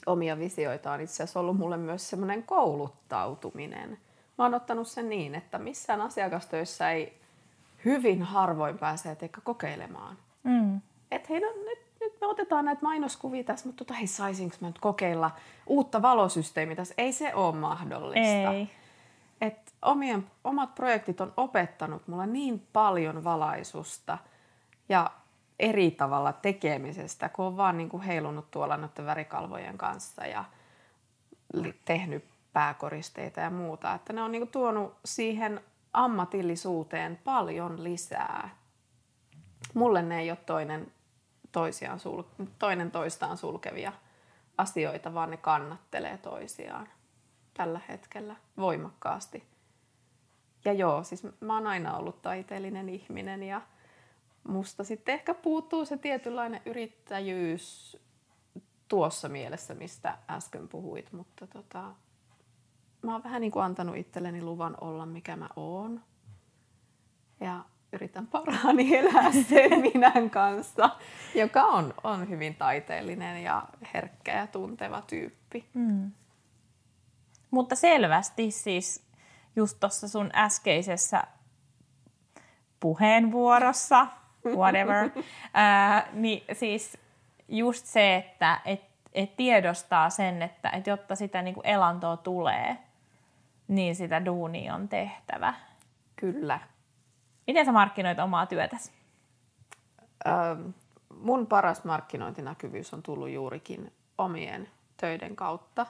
omia 0.06 0.38
visioita 0.38 0.92
on 0.92 1.00
itse 1.00 1.14
asiassa 1.14 1.40
ollut 1.40 1.56
mulle 1.56 1.76
myös 1.76 2.10
semmoinen 2.10 2.42
kouluttautuminen. 2.42 3.98
Mä 4.38 4.44
oon 4.44 4.54
ottanut 4.54 4.88
sen 4.88 5.08
niin, 5.08 5.34
että 5.34 5.58
missään 5.58 6.00
asiakastöissä 6.00 6.90
ei 6.90 7.20
hyvin 7.84 8.22
harvoin 8.22 8.78
pääse 8.78 9.16
eikä 9.22 9.40
kokeilemaan. 9.44 10.16
Mm. 10.42 10.80
Että 11.10 11.28
hei, 11.30 11.40
no, 11.40 11.46
nyt, 11.46 11.78
nyt 12.00 12.12
me 12.20 12.26
otetaan 12.26 12.64
näitä 12.64 12.82
mainoskuvia 12.82 13.44
tässä, 13.44 13.66
mutta 13.66 13.84
tota, 13.84 13.94
hei, 13.94 14.06
saisinko 14.06 14.56
mä 14.60 14.66
nyt 14.66 14.78
kokeilla 14.78 15.30
uutta 15.66 16.02
valosysteemiä 16.02 16.76
tässä? 16.76 16.94
Ei 16.98 17.12
se 17.12 17.34
ole 17.34 17.56
mahdollista. 17.56 18.52
Ei. 18.52 18.70
Et 19.40 19.74
omien, 19.82 20.26
omat 20.44 20.74
projektit 20.74 21.20
on 21.20 21.32
opettanut 21.36 22.08
mulle 22.08 22.26
niin 22.26 22.66
paljon 22.72 23.24
valaisusta– 23.24 24.18
ja 24.88 25.10
eri 25.58 25.90
tavalla 25.90 26.32
tekemisestä, 26.32 27.28
kun 27.28 27.44
on 27.44 27.56
vaan 27.56 27.76
niin 27.76 27.88
kuin 27.88 28.02
heilunut 28.02 28.50
tuolla 28.50 28.76
noiden 28.76 29.06
värikalvojen 29.06 29.78
kanssa 29.78 30.26
ja 30.26 30.44
tehnyt 31.84 32.24
pääkoristeita 32.52 33.40
ja 33.40 33.50
muuta. 33.50 33.94
Että 33.94 34.12
ne 34.12 34.22
on 34.22 34.32
niin 34.32 34.40
kuin 34.40 34.50
tuonut 34.50 34.96
siihen 35.04 35.60
ammatillisuuteen 35.92 37.20
paljon 37.24 37.84
lisää. 37.84 38.56
Mulle 39.74 40.02
ne 40.02 40.20
ei 40.20 40.30
ole 40.30 40.38
toinen, 40.46 40.92
toisiaan 41.52 41.98
sul- 41.98 42.46
toinen 42.58 42.90
toistaan 42.90 43.36
sulkevia 43.36 43.92
asioita, 44.58 45.14
vaan 45.14 45.30
ne 45.30 45.36
kannattelee 45.36 46.18
toisiaan 46.18 46.88
tällä 47.54 47.80
hetkellä 47.88 48.36
voimakkaasti. 48.56 49.44
Ja 50.64 50.72
joo, 50.72 51.02
siis 51.04 51.22
mä 51.40 51.54
oon 51.54 51.66
aina 51.66 51.96
ollut 51.96 52.22
taiteellinen 52.22 52.88
ihminen 52.88 53.42
ja– 53.42 53.60
musta 54.48 54.84
sitten 54.84 55.12
ehkä 55.12 55.34
puuttuu 55.34 55.84
se 55.84 55.96
tietynlainen 55.96 56.60
yrittäjyys 56.66 57.96
tuossa 58.88 59.28
mielessä, 59.28 59.74
mistä 59.74 60.18
äsken 60.30 60.68
puhuit, 60.68 61.12
mutta 61.12 61.46
tota, 61.46 61.94
mä 63.02 63.12
oon 63.12 63.24
vähän 63.24 63.40
niin 63.40 63.52
kuin 63.52 63.64
antanut 63.64 63.96
itselleni 63.96 64.42
luvan 64.42 64.76
olla 64.80 65.06
mikä 65.06 65.36
mä 65.36 65.48
oon. 65.56 66.02
Ja 67.40 67.64
yritän 67.92 68.26
parhaani 68.26 68.96
elää 68.96 69.32
sen 69.32 69.80
minän 69.92 70.30
kanssa, 70.30 70.90
joka 71.34 71.62
on, 71.62 71.94
on 72.04 72.28
hyvin 72.28 72.54
taiteellinen 72.54 73.42
ja 73.42 73.62
herkkä 73.94 74.36
ja 74.36 74.46
tunteva 74.46 75.02
tyyppi. 75.02 75.68
Mm. 75.74 76.10
Mutta 77.50 77.76
selvästi 77.76 78.50
siis 78.50 79.06
just 79.56 79.80
tuossa 79.80 80.08
sun 80.08 80.30
äskeisessä 80.34 81.24
puheenvuorossa 82.80 84.06
whatever. 84.46 85.10
Ää, 85.54 86.08
niin 86.12 86.44
siis 86.52 86.98
just 87.48 87.86
se, 87.86 88.16
että 88.16 88.60
et, 88.64 88.80
et 89.12 89.36
tiedostaa 89.36 90.10
sen, 90.10 90.42
että 90.42 90.70
et 90.70 90.86
jotta 90.86 91.16
sitä 91.16 91.42
niinku 91.42 91.60
elantoa 91.64 92.16
tulee, 92.16 92.78
niin 93.68 93.96
sitä 93.96 94.24
duunia 94.24 94.74
on 94.74 94.88
tehtävä. 94.88 95.54
Kyllä. 96.16 96.60
Miten 97.46 97.66
sä 97.66 97.72
markkinoit 97.72 98.18
omaa 98.18 98.46
työtäsi? 98.46 98.92
Ähm, 100.26 100.68
mun 101.20 101.46
paras 101.46 101.84
markkinointinäkyvyys 101.84 102.94
on 102.94 103.02
tullut 103.02 103.30
juurikin 103.30 103.92
omien 104.18 104.68
töiden 104.96 105.36
kautta 105.36 105.86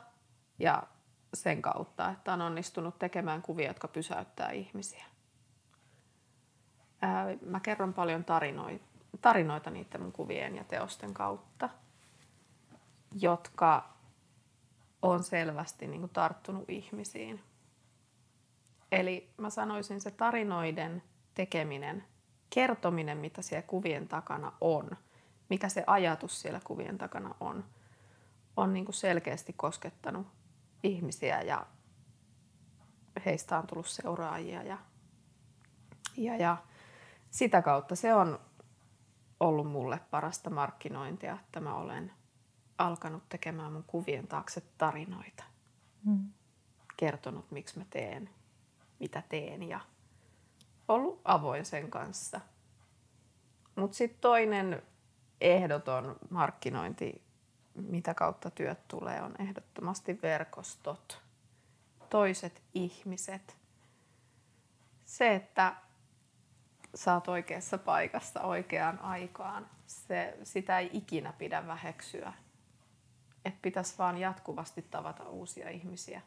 ja 0.58 0.82
sen 1.34 1.62
kautta, 1.62 2.10
että 2.10 2.32
on 2.32 2.42
onnistunut 2.42 2.98
tekemään 2.98 3.42
kuvia, 3.42 3.68
jotka 3.68 3.88
pysäyttää 3.88 4.50
ihmisiä 4.50 5.04
mä 7.46 7.60
kerron 7.60 7.94
paljon 7.94 8.24
tarinoita, 8.24 8.84
tarinoita 9.20 9.70
niiden 9.70 10.02
mun 10.02 10.12
kuvien 10.12 10.56
ja 10.56 10.64
teosten 10.64 11.14
kautta, 11.14 11.68
jotka 13.20 13.96
on 15.02 15.24
selvästi 15.24 15.86
niin 15.86 16.00
kuin, 16.00 16.12
tarttunut 16.12 16.70
ihmisiin. 16.70 17.42
Eli 18.92 19.30
mä 19.36 19.50
sanoisin 19.50 20.00
se 20.00 20.10
tarinoiden 20.10 21.02
tekeminen, 21.34 22.04
kertominen, 22.50 23.18
mitä 23.18 23.42
siellä 23.42 23.66
kuvien 23.66 24.08
takana 24.08 24.52
on, 24.60 24.90
mikä 25.48 25.68
se 25.68 25.84
ajatus 25.86 26.40
siellä 26.40 26.60
kuvien 26.64 26.98
takana 26.98 27.34
on, 27.40 27.64
on 28.56 28.72
niin 28.72 28.84
kuin 28.84 28.94
selkeästi 28.94 29.52
koskettanut 29.52 30.26
ihmisiä 30.82 31.42
ja 31.42 31.66
heistä 33.24 33.58
on 33.58 33.66
tullut 33.66 33.86
seuraajia 33.86 34.62
ja, 34.62 34.78
ja, 36.16 36.36
ja 36.36 36.56
sitä 37.36 37.62
kautta 37.62 37.96
se 37.96 38.14
on 38.14 38.40
ollut 39.40 39.70
mulle 39.70 40.00
parasta 40.10 40.50
markkinointia, 40.50 41.38
että 41.44 41.60
mä 41.60 41.74
olen 41.74 42.12
alkanut 42.78 43.28
tekemään 43.28 43.72
mun 43.72 43.84
kuvien 43.86 44.26
taakse 44.26 44.62
tarinoita. 44.78 45.44
Mm. 46.04 46.32
Kertonut, 46.96 47.50
miksi 47.50 47.78
mä 47.78 47.84
teen, 47.90 48.30
mitä 49.00 49.22
teen 49.28 49.62
ja 49.62 49.80
ollut 50.88 51.20
avoin 51.24 51.64
sen 51.64 51.90
kanssa. 51.90 52.40
Mutta 53.74 53.96
sitten 53.96 54.20
toinen 54.20 54.82
ehdoton 55.40 56.16
markkinointi, 56.30 57.22
mitä 57.74 58.14
kautta 58.14 58.50
työt 58.50 58.88
tulee, 58.88 59.22
on 59.22 59.34
ehdottomasti 59.38 60.18
verkostot, 60.22 61.22
toiset 62.10 62.62
ihmiset. 62.74 63.56
Se, 65.04 65.34
että 65.34 65.85
saat 66.96 67.28
oikeassa 67.28 67.78
paikassa 67.78 68.40
oikeaan 68.40 68.98
aikaan, 68.98 69.66
se, 69.86 70.38
sitä 70.42 70.78
ei 70.78 70.90
ikinä 70.92 71.32
pidä 71.32 71.66
väheksyä. 71.66 72.32
Että 73.44 73.58
pitäisi 73.62 73.98
vaan 73.98 74.18
jatkuvasti 74.18 74.82
tavata 74.82 75.24
uusia 75.24 75.70
ihmisiä. 75.70 76.22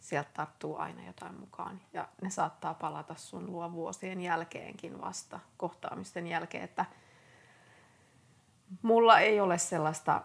Sieltä 0.00 0.30
tarttuu 0.34 0.76
aina 0.76 1.06
jotain 1.06 1.40
mukaan. 1.40 1.80
Ja 1.92 2.08
ne 2.22 2.30
saattaa 2.30 2.74
palata 2.74 3.14
sun 3.14 3.52
luo 3.52 3.72
vuosien 3.72 4.20
jälkeenkin 4.20 5.00
vasta 5.00 5.40
kohtaamisten 5.56 6.26
jälkeen. 6.26 6.64
Että 6.64 6.84
mulla 8.82 9.20
ei 9.20 9.40
ole 9.40 9.58
sellaista 9.58 10.22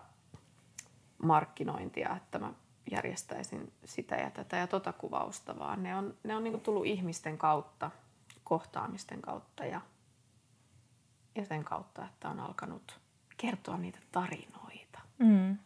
markkinointia, 1.23 2.15
että 2.15 2.39
mä 2.39 2.53
järjestäisin 2.91 3.73
sitä 3.85 4.15
ja 4.15 4.31
tätä 4.31 4.57
ja 4.57 4.67
tota 4.67 4.93
kuvausta, 4.93 5.59
vaan 5.59 5.83
ne 5.83 5.95
on, 5.95 6.17
ne 6.23 6.35
on 6.35 6.43
niin 6.43 6.61
tullut 6.61 6.85
ihmisten 6.85 7.37
kautta– 7.37 7.91
kohtaamisten 8.43 9.21
kautta 9.21 9.65
ja, 9.65 9.81
ja 11.35 11.45
sen 11.45 11.63
kautta, 11.63 12.05
että 12.05 12.29
on 12.29 12.39
alkanut 12.39 12.99
kertoa 13.37 13.77
niitä 13.77 13.99
tarinoita. 14.11 14.99
Mm. 15.17 15.57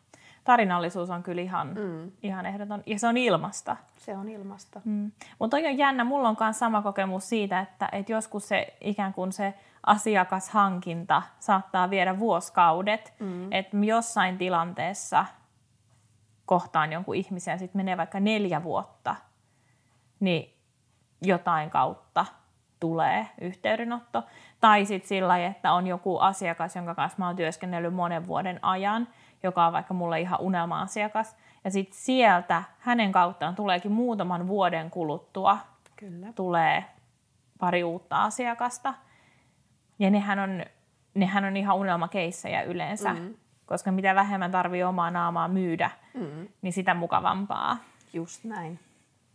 Tarinallisuus 0.44 1.10
on 1.10 1.24
kyllä 1.24 1.42
ihan, 1.42 1.68
mm. 1.68 2.12
ihan 2.24 2.46
ehdoton. 2.46 2.84
Ja 2.86 3.00
se 3.00 3.08
on 3.08 3.18
ilmasta. 3.18 3.78
Se 3.98 4.18
on 4.18 4.30
ilmasta. 4.30 4.82
Mm. 4.86 5.12
Mutta 5.40 5.58
on 5.58 5.78
jännä, 5.78 6.04
mulla 6.04 6.30
on 6.30 6.38
myös 6.40 6.60
sama 6.60 6.82
kokemus 6.82 7.30
siitä, 7.30 7.60
että, 7.60 7.90
että 7.92 8.12
joskus 8.12 8.48
se 8.48 8.78
ikään 8.82 9.14
kuin 9.14 9.32
se 9.32 9.54
asiakashankinta 9.86 11.22
saattaa 11.40 11.90
viedä 11.90 12.20
vuoskaudet. 12.20 13.14
Mm. 13.20 13.52
Että 13.52 13.78
jossain 13.78 14.38
tilanteessa 14.38 15.26
kohtaan 16.46 16.92
jonkun 16.92 17.16
ihmisen 17.16 17.52
ja 17.52 17.58
sitten 17.58 17.80
menee 17.80 17.98
vaikka 17.98 18.20
neljä 18.20 18.64
vuotta, 18.64 19.16
niin 20.20 20.58
jotain 21.22 21.70
kautta 21.70 22.26
tulee 22.80 23.28
yhteydenotto. 23.42 24.24
Tai 24.62 24.86
sitten 24.86 25.08
sillä 25.08 25.38
että 25.38 25.74
on 25.74 25.88
joku 25.88 26.18
asiakas, 26.18 26.76
jonka 26.76 26.96
kanssa 26.96 27.16
mä 27.20 27.28
oon 27.28 27.36
työskennellyt 27.36 27.94
monen 27.94 28.28
vuoden 28.28 28.60
ajan, 28.62 29.08
joka 29.44 29.66
on 29.66 29.74
vaikka 29.74 29.94
mulle 29.94 30.22
ihan 30.22 30.42
unelma-asiakas. 30.42 31.38
Ja 31.64 31.72
sitten 31.72 32.00
sieltä 32.00 32.64
hänen 32.80 33.12
kauttaan 33.12 33.56
tuleekin 33.56 33.92
muutaman 33.92 34.48
vuoden 34.48 34.92
kuluttua 34.92 35.58
Kyllä. 35.96 36.28
tulee 36.36 36.86
pari 37.60 37.84
uutta 37.84 38.24
asiakasta. 38.24 38.94
Ja 40.00 40.10
nehän 40.10 40.40
on, 40.40 40.66
nehän 41.14 41.46
on 41.46 41.58
ihan 41.58 41.78
unelmakeissejä 41.78 42.62
yleensä, 42.62 43.14
mm. 43.14 43.36
koska 43.66 43.92
mitä 43.92 44.16
vähemmän 44.16 44.52
tarvii 44.52 44.84
omaa 44.84 45.12
naamaa 45.12 45.48
myydä, 45.48 45.92
mm. 46.14 46.48
niin 46.62 46.74
sitä 46.74 46.94
mukavampaa. 46.94 47.78
Just 48.14 48.44
näin. 48.44 48.80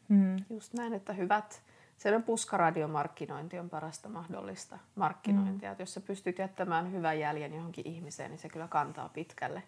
Mm. 0.09 0.37
Just 0.51 0.75
näin, 0.75 0.95
että 0.95 1.13
hyvät 1.13 1.63
Sellainen 2.03 2.27
puskaradiomarkkinointi 2.27 3.59
on 3.59 3.71
parasta 3.71 4.09
mahdollista 4.09 4.79
markkinointia. 4.95 5.69
Mm. 5.69 5.73
Että 5.73 5.83
jos 5.83 5.95
sä 5.95 6.01
pystyt 6.01 6.39
jättämään 6.39 6.93
hyvän 6.93 7.21
jäljen 7.21 7.55
johonkin 7.55 7.89
ihmiseen, 7.89 8.31
niin 8.31 8.39
se 8.39 8.49
kyllä 8.49 8.69
kantaa 8.69 9.09
pitkälle 9.09 9.63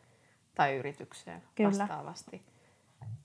tai 0.54 0.76
yritykseen 0.76 1.42
kyllä. 1.54 1.78
vastaavasti. 1.78 2.42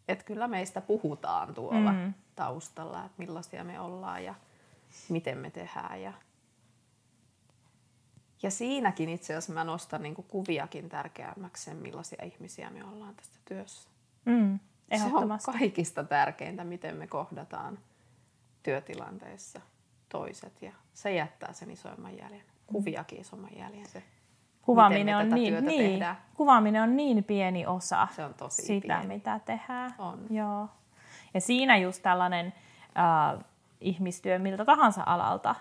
Että 0.08 0.26
kyllä 0.26 0.48
meistä 0.48 0.82
puhutaan 0.82 1.54
tuolla 1.54 1.92
mm. 1.92 2.14
taustalla, 2.36 3.06
että 3.06 3.16
millaisia 3.18 3.64
me 3.64 3.80
ollaan 3.80 4.24
ja 4.24 4.36
miten 5.10 5.38
me 5.38 5.50
tehdään. 5.52 6.02
Ja, 6.02 6.14
ja 8.44 8.52
siinäkin 8.52 9.10
itse 9.10 9.34
asiassa 9.34 9.54
mä 9.54 9.64
nostan 9.64 10.04
niin 10.04 10.16
kuviakin 10.16 10.90
tärkeämmäksi 10.90 11.64
sen, 11.64 11.78
millaisia 11.78 12.24
ihmisiä 12.26 12.70
me 12.70 12.84
ollaan 12.84 13.16
tästä 13.16 13.38
työssä. 13.46 13.90
Mm, 14.26 14.60
se 14.98 15.04
on 15.04 15.40
kaikista 15.60 16.04
tärkeintä, 16.04 16.64
miten 16.64 16.96
me 16.96 17.08
kohdataan 17.08 17.80
työtilanteessa 18.64 19.62
toiset 20.10 20.62
ja 20.62 20.72
se 20.94 21.14
jättää 21.14 21.54
sen 21.54 21.72
isoimman 21.72 22.18
jäljen, 22.18 22.44
kuviakin 22.68 23.22
isomman 23.22 23.58
jäljen 23.58 23.86
se. 23.86 24.04
Kuvaaminen 24.62 25.18
on, 25.18 25.30
niin, 25.30 25.66
niin, 25.66 26.06
kuvaaminen 26.34 26.84
on 26.84 26.98
niin 26.98 27.24
pieni 27.24 27.66
osa 27.66 28.08
se 28.16 28.26
on 28.26 28.34
tosi 28.34 28.62
sitä, 28.62 28.88
pieni. 28.88 29.08
mitä 29.08 29.40
tehdään. 29.40 29.96
On. 29.98 30.26
Joo. 30.30 30.70
Ja 31.34 31.42
siinä 31.42 31.78
just 31.78 32.04
tällainen 32.04 32.54
äh, 32.98 33.46
ihmistyö 33.82 34.40
miltä 34.40 34.66
tahansa 34.66 35.04
alalta 35.06 35.56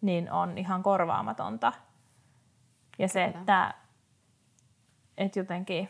niin 0.00 0.32
on 0.32 0.58
ihan 0.58 0.82
korvaamatonta. 0.82 1.72
Ja 2.98 3.08
se, 3.08 3.24
että, 3.24 3.74
että 5.18 5.38
jotenkin 5.38 5.88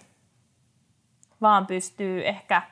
vaan 1.41 1.67
pystyy 1.67 2.27
ehkä 2.27 2.63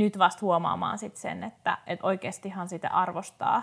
nyt 0.00 0.18
vasta 0.18 0.40
huomaamaan 0.40 0.98
sit 0.98 1.16
sen, 1.16 1.44
että, 1.44 1.78
että 1.86 2.06
oikeastihan 2.06 2.68
sitä 2.68 2.88
arvostaa 2.88 3.62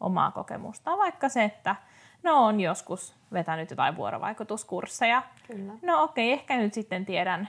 omaa 0.00 0.30
kokemusta. 0.30 0.96
Vaikka 0.96 1.28
se, 1.28 1.44
että 1.44 1.76
no 2.22 2.46
on 2.46 2.60
joskus 2.60 3.16
vetänyt 3.32 3.70
jotain 3.70 3.96
vuorovaikutuskursseja. 3.96 5.22
Kyllä. 5.46 5.72
No 5.82 6.02
okei, 6.02 6.32
okay, 6.32 6.40
ehkä 6.40 6.56
nyt 6.56 6.74
sitten 6.74 7.06
tiedän 7.06 7.48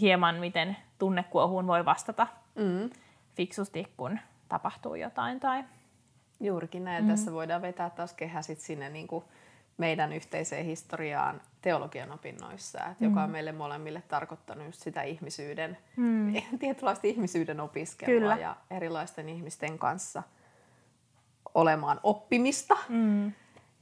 hieman, 0.00 0.34
miten 0.34 0.76
tunnekuohuun 0.98 1.66
voi 1.66 1.84
vastata 1.84 2.26
mm. 2.54 2.90
fiksusti, 3.34 3.92
kun 3.96 4.18
tapahtuu 4.48 4.94
jotain. 4.94 5.40
Tai... 5.40 5.64
Juurikin 6.40 6.84
näin. 6.84 7.04
Mm. 7.04 7.10
Tässä 7.10 7.32
voidaan 7.32 7.62
vetää 7.62 7.90
taas 7.90 8.12
kehä 8.12 8.42
sit 8.42 8.60
sinne 8.60 8.88
niin 8.88 9.06
kuin 9.06 9.24
meidän 9.78 10.12
yhteiseen 10.12 10.64
historiaan 10.64 11.40
teologian 11.62 12.12
opinnoissa, 12.12 12.78
että 12.78 13.04
mm. 13.04 13.10
joka 13.10 13.22
on 13.22 13.28
mm. 13.28 13.32
meille 13.32 13.52
molemmille 13.52 14.02
tarkoittanut 14.08 14.66
just 14.66 14.82
sitä 14.82 15.02
ihmisyyden, 15.02 15.78
mm. 15.96 16.32
tietynlaista 16.60 17.06
ihmisyyden 17.06 17.60
opiskelua 17.60 18.20
Kyllä. 18.20 18.36
ja 18.36 18.56
erilaisten 18.70 19.28
ihmisten 19.28 19.78
kanssa 19.78 20.22
olemaan 21.54 22.00
oppimista 22.02 22.76
mm. 22.88 23.32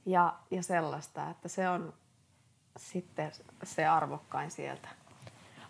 ja, 0.07 0.35
ja 0.51 0.63
sellaista, 0.63 1.31
että 1.31 1.49
se 1.49 1.69
on 1.69 1.93
sitten 2.77 3.33
se 3.63 3.87
arvokkain 3.87 4.51
sieltä. 4.51 4.89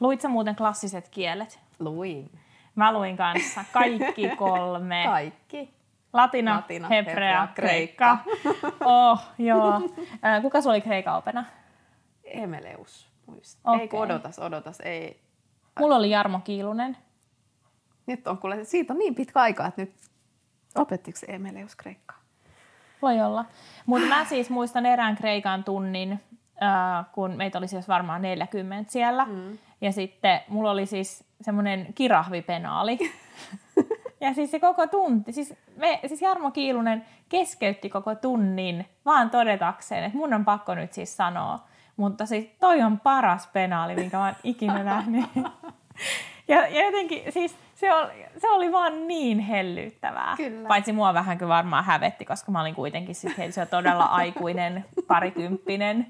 Luitko 0.00 0.28
muuten 0.28 0.56
klassiset 0.56 1.08
kielet? 1.08 1.60
Luin. 1.78 2.30
Mä 2.74 2.92
luin 2.92 3.16
kanssa 3.16 3.64
kaikki 3.72 4.28
kolme. 4.38 5.02
kaikki. 5.06 5.79
Latina, 6.12 6.54
Latina 6.54 6.88
hebrea, 6.88 7.14
hebrea, 7.14 7.48
kreikka. 7.54 8.18
oh, 8.84 9.20
joo. 9.38 9.80
Kuka 10.42 10.60
sulla 10.60 10.74
oli 10.74 10.80
kreikan 10.80 11.16
opena? 11.16 11.44
Emeleus, 12.24 13.08
muista. 13.26 13.70
Okay. 13.70 13.80
Ei 13.80 13.88
odotas, 13.92 14.38
odotas, 14.38 14.80
ei. 14.80 15.20
Mulla 15.78 15.96
oli 15.96 16.10
Jarmo 16.10 16.40
Kiilunen. 16.44 16.96
Nyt 18.06 18.26
on 18.26 18.38
kuule, 18.38 18.64
siitä 18.64 18.92
on 18.92 18.98
niin 18.98 19.14
pitkä 19.14 19.40
aika, 19.40 19.66
että 19.66 19.82
nyt 19.82 19.94
opettiko 20.74 21.18
Emeleus 21.28 21.76
kreikkaa? 21.76 22.18
Voi 23.02 23.20
olla. 23.20 23.44
Mutta 23.86 24.08
mä 24.08 24.24
siis 24.24 24.50
muistan 24.50 24.86
erään 24.86 25.16
kreikan 25.16 25.64
tunnin, 25.64 26.20
kun 27.12 27.36
meitä 27.36 27.58
oli 27.58 27.68
siis 27.68 27.88
varmaan 27.88 28.22
40 28.22 28.92
siellä. 28.92 29.24
Mm. 29.24 29.58
Ja 29.80 29.92
sitten 29.92 30.40
mulla 30.48 30.70
oli 30.70 30.86
siis 30.86 31.24
semmoinen 31.40 31.94
kirahvipenaali. 31.94 32.98
Ja 34.20 34.34
siis 34.34 34.50
se 34.50 34.60
koko 34.60 34.86
tunti, 34.86 35.32
siis, 35.32 35.54
me, 35.76 36.00
siis 36.06 36.22
Jarmo 36.22 36.50
Kiilunen 36.50 37.04
keskeytti 37.28 37.88
koko 37.90 38.14
tunnin 38.14 38.86
vaan 39.04 39.30
todetakseen, 39.30 40.04
että 40.04 40.18
mun 40.18 40.34
on 40.34 40.44
pakko 40.44 40.74
nyt 40.74 40.92
siis 40.92 41.16
sanoa. 41.16 41.58
Mutta 41.96 42.26
siis 42.26 42.50
toi 42.60 42.82
on 42.82 43.00
paras 43.00 43.46
penaali, 43.46 43.94
minkä 43.94 44.16
mä 44.16 44.24
oon 44.24 44.34
ikinä 44.44 44.82
nähnyt. 44.84 45.24
Ja, 46.48 46.66
ja 46.66 46.84
jotenkin 46.84 47.32
siis 47.32 47.56
se 47.74 47.94
oli, 47.94 48.10
se 48.38 48.50
oli 48.50 48.72
vaan 48.72 49.08
niin 49.08 49.38
hellyttävää. 49.38 50.34
Kyllä. 50.36 50.68
Paitsi 50.68 50.92
mua 50.92 51.14
vähän 51.14 51.38
kyllä 51.38 51.54
varmaan 51.54 51.84
hävetti, 51.84 52.24
koska 52.24 52.52
mä 52.52 52.60
olin 52.60 52.74
kuitenkin 52.74 53.14
siis 53.14 53.36
se 53.50 53.66
todella 53.66 54.04
aikuinen 54.04 54.84
parikymppinen. 55.06 56.06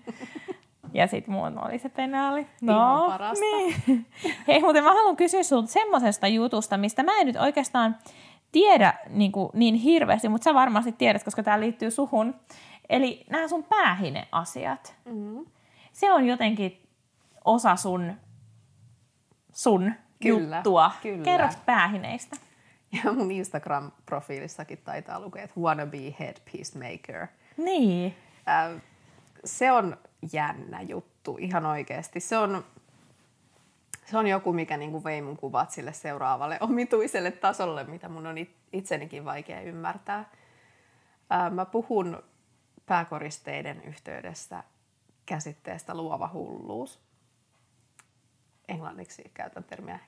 Ja 0.92 1.06
sitten 1.06 1.34
muun 1.34 1.66
oli 1.66 1.78
se 1.78 1.88
penaali. 1.88 2.46
No, 2.60 2.72
Ihan 2.72 3.10
parasta. 3.10 3.44
Niin. 3.44 4.06
Hei, 4.48 4.60
muuten 4.60 4.84
mä 4.84 4.92
haluan 4.92 5.16
kysyä 5.16 5.42
sinulta 5.42 5.68
semmoisesta 5.68 6.26
jutusta, 6.26 6.76
mistä 6.76 7.02
mä 7.02 7.20
en 7.20 7.26
nyt 7.26 7.36
oikeastaan 7.36 7.96
tiedä 8.52 8.94
niin, 9.08 9.32
kuin, 9.32 9.50
niin 9.54 9.74
hirveästi, 9.74 10.28
mutta 10.28 10.44
sä 10.44 10.54
varmasti 10.54 10.92
tiedät, 10.92 11.24
koska 11.24 11.42
tämä 11.42 11.60
liittyy 11.60 11.90
suhun. 11.90 12.34
Eli 12.88 13.24
nämä 13.30 13.48
sun 13.48 13.64
päähine-asiat. 13.64 14.94
Mm-hmm. 15.04 15.46
Se 15.92 16.12
on 16.12 16.26
jotenkin 16.26 16.82
osa 17.44 17.76
sun, 17.76 18.12
sun 19.52 19.92
kyllä, 20.22 20.56
juttua. 20.56 20.92
Kyllä. 21.02 21.24
Kerro 21.24 21.48
päähineistä. 21.66 22.36
Ja 23.04 23.12
mun 23.12 23.30
Instagram-profiilissakin 23.30 24.78
taitaa 24.84 25.20
lukea, 25.20 25.42
että 25.42 25.60
wannabe 25.60 26.14
headpiece 26.20 26.78
maker. 26.78 27.26
Niin. 27.56 28.14
Äh, 28.48 28.82
se 29.44 29.72
on 29.72 29.96
jännä 30.32 30.82
juttu, 30.82 31.36
ihan 31.40 31.66
oikeasti. 31.66 32.20
Se 32.20 32.38
on, 32.38 32.64
se 34.10 34.18
on 34.18 34.26
joku, 34.26 34.52
mikä 34.52 34.76
niin 34.76 34.90
kuin 34.90 35.04
vei 35.04 35.22
mun 35.22 35.36
kuvat 35.36 35.70
sille 35.70 35.92
seuraavalle 35.92 36.58
omituiselle 36.70 37.30
tasolle, 37.30 37.84
mitä 37.84 38.08
mun 38.08 38.26
on 38.26 38.36
itsenikin 38.72 39.24
vaikea 39.24 39.60
ymmärtää. 39.60 40.30
Äh, 41.32 41.52
mä 41.52 41.64
puhun 41.64 42.22
pääkoristeiden 42.86 43.82
yhteydessä 43.82 44.64
käsitteestä 45.26 45.94
luova 45.94 46.30
hulluus. 46.32 47.00
Englanniksi 48.68 49.30
käytän 49.34 49.64
termiä 49.64 49.98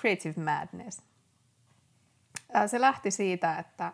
creative 0.00 0.42
madness. 0.44 1.02
Äh, 2.56 2.70
se 2.70 2.80
lähti 2.80 3.10
siitä, 3.10 3.58
että 3.58 3.92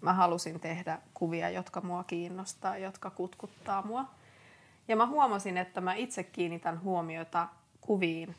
mä 0.00 0.12
halusin 0.12 0.60
tehdä 0.60 0.98
kuvia, 1.14 1.50
jotka 1.50 1.80
mua 1.80 2.04
kiinnostaa, 2.04 2.76
jotka 2.76 3.10
kutkuttaa 3.10 3.82
mua. 3.82 4.17
Ja 4.88 4.96
mä 4.96 5.06
huomasin, 5.06 5.56
että 5.56 5.80
mä 5.80 5.94
itse 5.94 6.22
kiinnitän 6.22 6.82
huomiota 6.82 7.48
kuviin, 7.80 8.36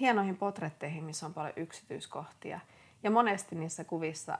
hienoihin 0.00 0.36
potretteihin, 0.36 1.04
missä 1.04 1.26
on 1.26 1.34
paljon 1.34 1.52
yksityiskohtia. 1.56 2.60
Ja 3.02 3.10
monesti 3.10 3.54
niissä 3.54 3.84
kuvissa 3.84 4.38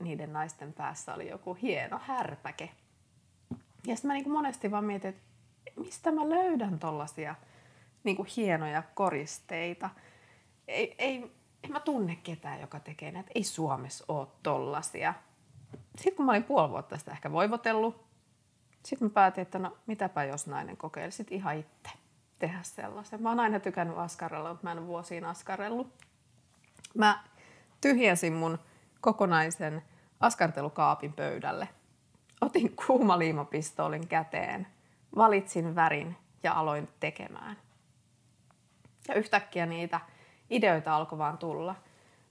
niiden 0.00 0.32
naisten 0.32 0.72
päässä 0.72 1.14
oli 1.14 1.28
joku 1.28 1.54
hieno 1.54 2.00
härpäke. 2.02 2.70
Ja 3.86 3.96
sitten 3.96 4.08
mä 4.08 4.12
niin 4.12 4.30
monesti 4.30 4.70
vaan 4.70 4.84
mietin, 4.84 5.08
että 5.08 5.22
mistä 5.76 6.12
mä 6.12 6.28
löydän 6.28 6.78
tollasia 6.78 7.34
niin 8.04 8.26
hienoja 8.36 8.82
koristeita. 8.94 9.90
Ei, 10.68 10.94
ei, 10.98 11.32
en 11.64 11.72
mä 11.72 11.80
tunne 11.80 12.16
ketään, 12.16 12.60
joka 12.60 12.80
tekee 12.80 13.12
näitä. 13.12 13.30
Ei 13.34 13.44
Suomessa 13.44 14.04
ole 14.08 14.26
tollasia. 14.42 15.14
Sitten 15.96 16.16
kun 16.16 16.26
mä 16.26 16.32
olin 16.32 16.44
puoli 16.44 16.70
vuotta 16.70 16.98
sitä 16.98 17.12
ehkä 17.12 17.32
voivotellut, 17.32 18.05
sitten 18.86 19.08
mä 19.08 19.10
päätin, 19.10 19.42
että 19.42 19.58
no 19.58 19.76
mitäpä 19.86 20.24
jos 20.24 20.46
nainen 20.46 20.76
kokeilisi 20.76 21.26
ihan 21.30 21.56
itse 21.56 21.90
tehdä 22.38 22.58
sellaisen. 22.62 23.22
Mä 23.22 23.28
oon 23.28 23.40
aina 23.40 23.60
tykännyt 23.60 23.98
askarella, 23.98 24.48
mutta 24.48 24.64
mä 24.64 24.72
en 24.72 24.86
vuosiin 24.86 25.24
askarellut. 25.24 25.92
Mä 26.94 27.24
tyhjensin 27.80 28.32
mun 28.32 28.58
kokonaisen 29.00 29.82
askartelukaapin 30.20 31.12
pöydälle. 31.12 31.68
Otin 32.40 32.76
kuumaliimapistoolin 32.86 34.08
käteen, 34.08 34.66
valitsin 35.16 35.74
värin 35.74 36.16
ja 36.42 36.52
aloin 36.52 36.88
tekemään. 37.00 37.56
Ja 39.08 39.14
yhtäkkiä 39.14 39.66
niitä 39.66 40.00
ideoita 40.50 40.96
alkoi 40.96 41.18
vaan 41.18 41.38
tulla. 41.38 41.74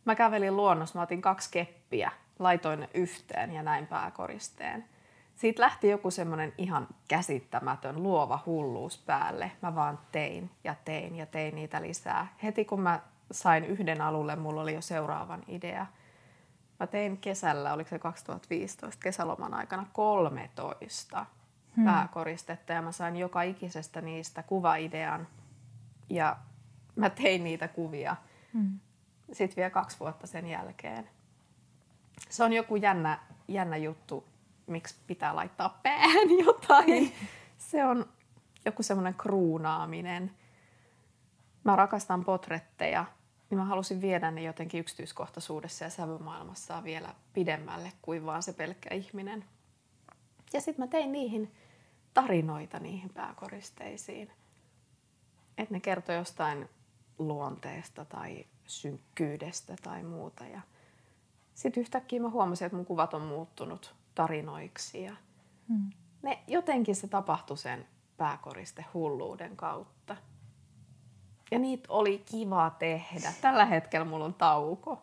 Mä 0.06 0.16
kävelin 0.16 0.58
luonnossa, 0.58 1.00
mä 1.00 1.04
otin 1.04 1.22
kaksi 1.22 1.50
keppiä, 1.52 2.12
laitoin 2.40 2.80
ne 2.80 2.90
yhteen 2.94 3.52
ja 3.52 3.64
näin 3.64 3.88
pääkoristeen. 3.88 4.95
Siitä 5.36 5.62
lähti 5.62 5.90
joku 5.90 6.12
semmoinen 6.12 6.54
ihan 6.58 6.88
käsittämätön 7.08 8.04
luova 8.04 8.40
hulluus 8.46 8.98
päälle. 8.98 9.52
Mä 9.62 9.76
vaan 9.76 10.00
tein 10.12 10.52
ja 10.64 10.76
tein 10.86 11.16
ja 11.16 11.26
tein 11.26 11.56
niitä 11.56 11.82
lisää. 11.82 12.28
Heti 12.44 12.66
kun 12.66 12.82
mä 12.82 13.02
sain 13.32 13.66
yhden 13.66 14.02
alulle, 14.02 14.36
mulla 14.36 14.62
oli 14.62 14.74
jo 14.74 14.82
seuraavan 14.82 15.44
idea. 15.48 15.86
Mä 16.80 16.88
tein 16.88 17.18
kesällä, 17.18 17.74
oliko 17.74 17.90
se 17.90 18.00
2015, 18.00 19.04
kesäloman 19.04 19.54
aikana 19.54 19.86
13 19.94 21.26
hmm. 21.76 21.86
pääkoristetta 21.86 22.74
ja 22.74 22.82
mä 22.82 22.92
sain 22.92 23.16
joka 23.16 23.42
ikisestä 23.42 24.02
niistä 24.02 24.44
kuvaidean. 24.44 25.28
Ja 26.10 26.38
mä 26.96 27.10
tein 27.10 27.44
niitä 27.44 27.68
kuvia 27.68 28.16
hmm. 28.54 28.80
sitten 29.32 29.56
vielä 29.56 29.70
kaksi 29.70 30.00
vuotta 30.00 30.28
sen 30.28 30.48
jälkeen. 30.48 31.10
Se 32.30 32.44
on 32.44 32.54
joku 32.54 32.76
jännä, 32.76 33.20
jännä 33.48 33.78
juttu, 33.78 34.26
miksi 34.68 34.96
pitää 35.08 35.36
laittaa 35.36 35.80
päähän 35.84 36.30
jotain. 36.46 36.86
Niin. 36.86 37.14
Se 37.58 37.86
on 37.86 38.06
joku 38.66 38.84
semmoinen 38.84 39.14
kruunaaminen. 39.14 40.32
Mä 41.64 41.76
rakastan 41.76 42.26
potretteja, 42.26 43.06
niin 43.50 43.58
mä 43.58 43.66
halusin 43.66 44.02
viedä 44.02 44.32
ne 44.32 44.42
jotenkin 44.42 44.80
yksityiskohtaisuudessa 44.80 45.84
ja 45.84 45.90
sävymaailmassa 45.90 46.84
vielä 46.84 47.16
pidemmälle 47.34 47.92
kuin 48.02 48.26
vaan 48.26 48.44
se 48.44 48.54
pelkkä 48.54 48.96
ihminen. 48.96 49.46
Ja 50.54 50.62
sitten 50.62 50.86
mä 50.86 50.88
tein 50.88 51.12
niihin 51.12 51.52
tarinoita 52.14 52.80
niihin 52.80 53.10
pääkoristeisiin. 53.10 54.32
Että 55.58 55.74
ne 55.74 55.80
kertoi 55.80 56.16
jostain 56.16 56.70
luonteesta 57.20 58.06
tai 58.06 58.46
synkkyydestä 58.66 59.76
tai 59.84 60.04
muuta. 60.04 60.46
Ja 60.46 60.62
sitten 61.54 61.82
yhtäkkiä 61.82 62.22
mä 62.22 62.30
huomasin, 62.30 62.66
että 62.66 62.76
mun 62.76 62.86
kuvat 62.86 63.14
on 63.14 63.22
muuttunut 63.22 63.96
tarinoiksi. 64.16 65.04
Ja 65.04 65.16
hmm. 65.70 65.90
ne, 66.22 66.44
jotenkin 66.48 66.96
se 66.96 67.08
tapahtui 67.08 67.58
sen 67.58 67.88
pääkoriste 68.18 68.86
hulluuden 68.94 69.58
kautta. 69.58 70.18
Ja 71.52 71.60
niitä 71.60 71.86
oli 71.90 72.24
kiva 72.32 72.70
tehdä. 72.80 73.34
Tällä 73.42 73.66
hetkellä 73.66 74.06
mulla 74.06 74.26
on 74.26 74.34
tauko. 74.34 75.02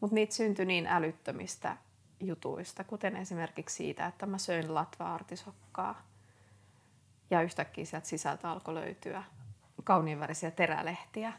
Mutta 0.00 0.14
niitä 0.14 0.34
syntyi 0.34 0.66
niin 0.66 0.86
älyttömistä 0.86 1.76
jutuista, 2.20 2.84
kuten 2.84 3.16
esimerkiksi 3.16 3.76
siitä, 3.76 4.06
että 4.06 4.26
mä 4.26 4.38
söin 4.38 4.74
latva-artisokkaa. 4.74 6.02
Ja 7.30 7.42
yhtäkkiä 7.42 7.84
sieltä 7.84 8.08
sisältä 8.08 8.50
alkoi 8.50 8.74
löytyä 8.74 9.24
kauniinvärisiä 9.84 10.50
terälehtiä. 10.50 11.32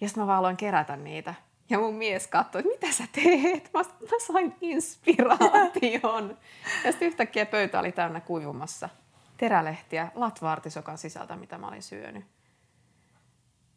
Ja 0.00 0.08
sitten 0.08 0.22
mä 0.22 0.26
vaan 0.26 0.38
aloin 0.38 0.56
kerätä 0.56 0.96
niitä. 0.96 1.34
Ja 1.70 1.78
mun 1.78 1.94
mies 1.94 2.26
katsoi, 2.26 2.60
että 2.60 2.72
mitä 2.72 2.92
sä 2.96 3.04
teet? 3.12 3.70
Mä, 3.74 3.80
mä 3.80 4.18
sain 4.26 4.56
inspiraation. 4.60 6.38
ja 6.84 6.92
sitten 6.92 7.08
yhtäkkiä 7.08 7.46
pöytä 7.46 7.78
oli 7.80 7.92
täynnä 7.92 8.20
kuivumassa 8.20 8.88
terälehtiä 9.36 10.12
latvaartisokan 10.14 10.98
sisältä, 10.98 11.36
mitä 11.36 11.58
mä 11.58 11.68
olin 11.68 11.82
syönyt. 11.82 12.24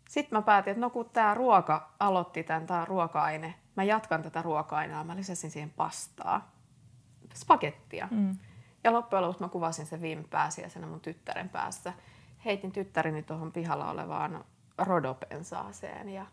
Sitten 0.09 0.37
mä 0.37 0.41
päätin, 0.41 0.71
että 0.71 0.81
no 0.81 0.89
kun 0.89 1.09
tämä 1.09 1.33
ruoka 1.33 1.93
aloitti 1.99 2.43
tämän, 2.43 2.67
tämä 2.67 2.85
ruoka-aine, 2.85 3.53
mä 3.75 3.83
jatkan 3.83 4.23
tätä 4.23 4.41
ruoka-ainea, 4.41 5.03
mä 5.03 5.15
lisäsin 5.15 5.51
siihen 5.51 5.69
pastaa, 5.69 6.51
spagettia. 7.33 8.07
Mm. 8.11 8.37
Ja 8.83 8.93
loppujen 8.93 9.23
lopuksi 9.23 9.43
mä 9.43 9.49
kuvasin 9.49 9.85
sen 9.85 10.01
viime 10.01 10.23
pääsiäisenä 10.29 10.87
mun 10.87 10.99
tyttären 10.99 11.49
päässä. 11.49 11.93
Heitin 12.45 12.71
tyttäreni 12.71 13.23
tuohon 13.23 13.51
pihalla 13.51 13.89
olevaan 13.89 14.45
rodopensaaseen 14.77 16.09
ja 16.09 16.25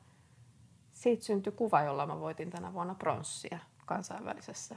siitä 1.00 1.24
syntyi 1.24 1.52
kuva, 1.52 1.82
jolla 1.82 2.06
mä 2.06 2.20
voitin 2.20 2.50
tänä 2.50 2.72
vuonna 2.72 2.94
pronssia 2.94 3.58
kansainvälisessä 3.86 4.76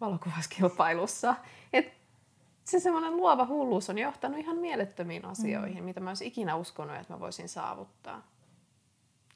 valokuvaskilpailussa. 0.00 1.34
Et 1.72 1.92
se 2.64 2.80
semmoinen 2.80 3.16
luova 3.16 3.46
hulluus 3.46 3.90
on 3.90 3.98
johtanut 3.98 4.38
ihan 4.38 4.56
mielettömiin 4.56 5.24
asioihin, 5.24 5.78
mm. 5.78 5.84
mitä 5.84 6.00
mä 6.00 6.10
olisin 6.10 6.26
ikinä 6.26 6.56
uskonut, 6.56 6.96
että 6.96 7.12
mä 7.12 7.20
voisin 7.20 7.48
saavuttaa. 7.48 8.22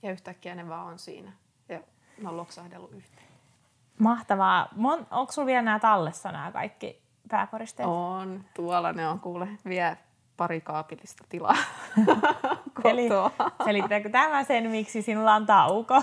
Ja 0.02 0.12
yhtäkkiä 0.12 0.54
ne 0.54 0.68
vaan 0.68 0.86
on 0.86 0.98
siinä. 0.98 1.32
Ja 1.68 1.80
mä 2.20 2.28
oon 2.28 2.36
loksahdellut 2.36 2.92
yhteen. 2.92 3.28
Mahtavaa. 3.98 4.68
Mon, 4.76 5.06
onko 5.10 5.32
sulla 5.32 5.46
vielä 5.46 5.62
nämä 5.62 5.78
tallessa 5.78 6.32
nämä 6.32 6.52
kaikki 6.52 7.02
pääkoristeet? 7.28 7.88
On. 7.88 8.44
Tuolla 8.54 8.92
ne 8.92 9.08
on 9.08 9.20
kuule 9.20 9.48
vielä 9.64 9.96
pari 10.36 10.60
kaapillista 10.60 11.24
tilaa 11.28 11.56
Eli 12.84 13.08
selittääkö 13.64 14.10
tämä 14.10 14.44
sen, 14.44 14.70
miksi 14.70 15.02
sinulla 15.02 15.34
on 15.34 15.46
tauko? 15.46 16.02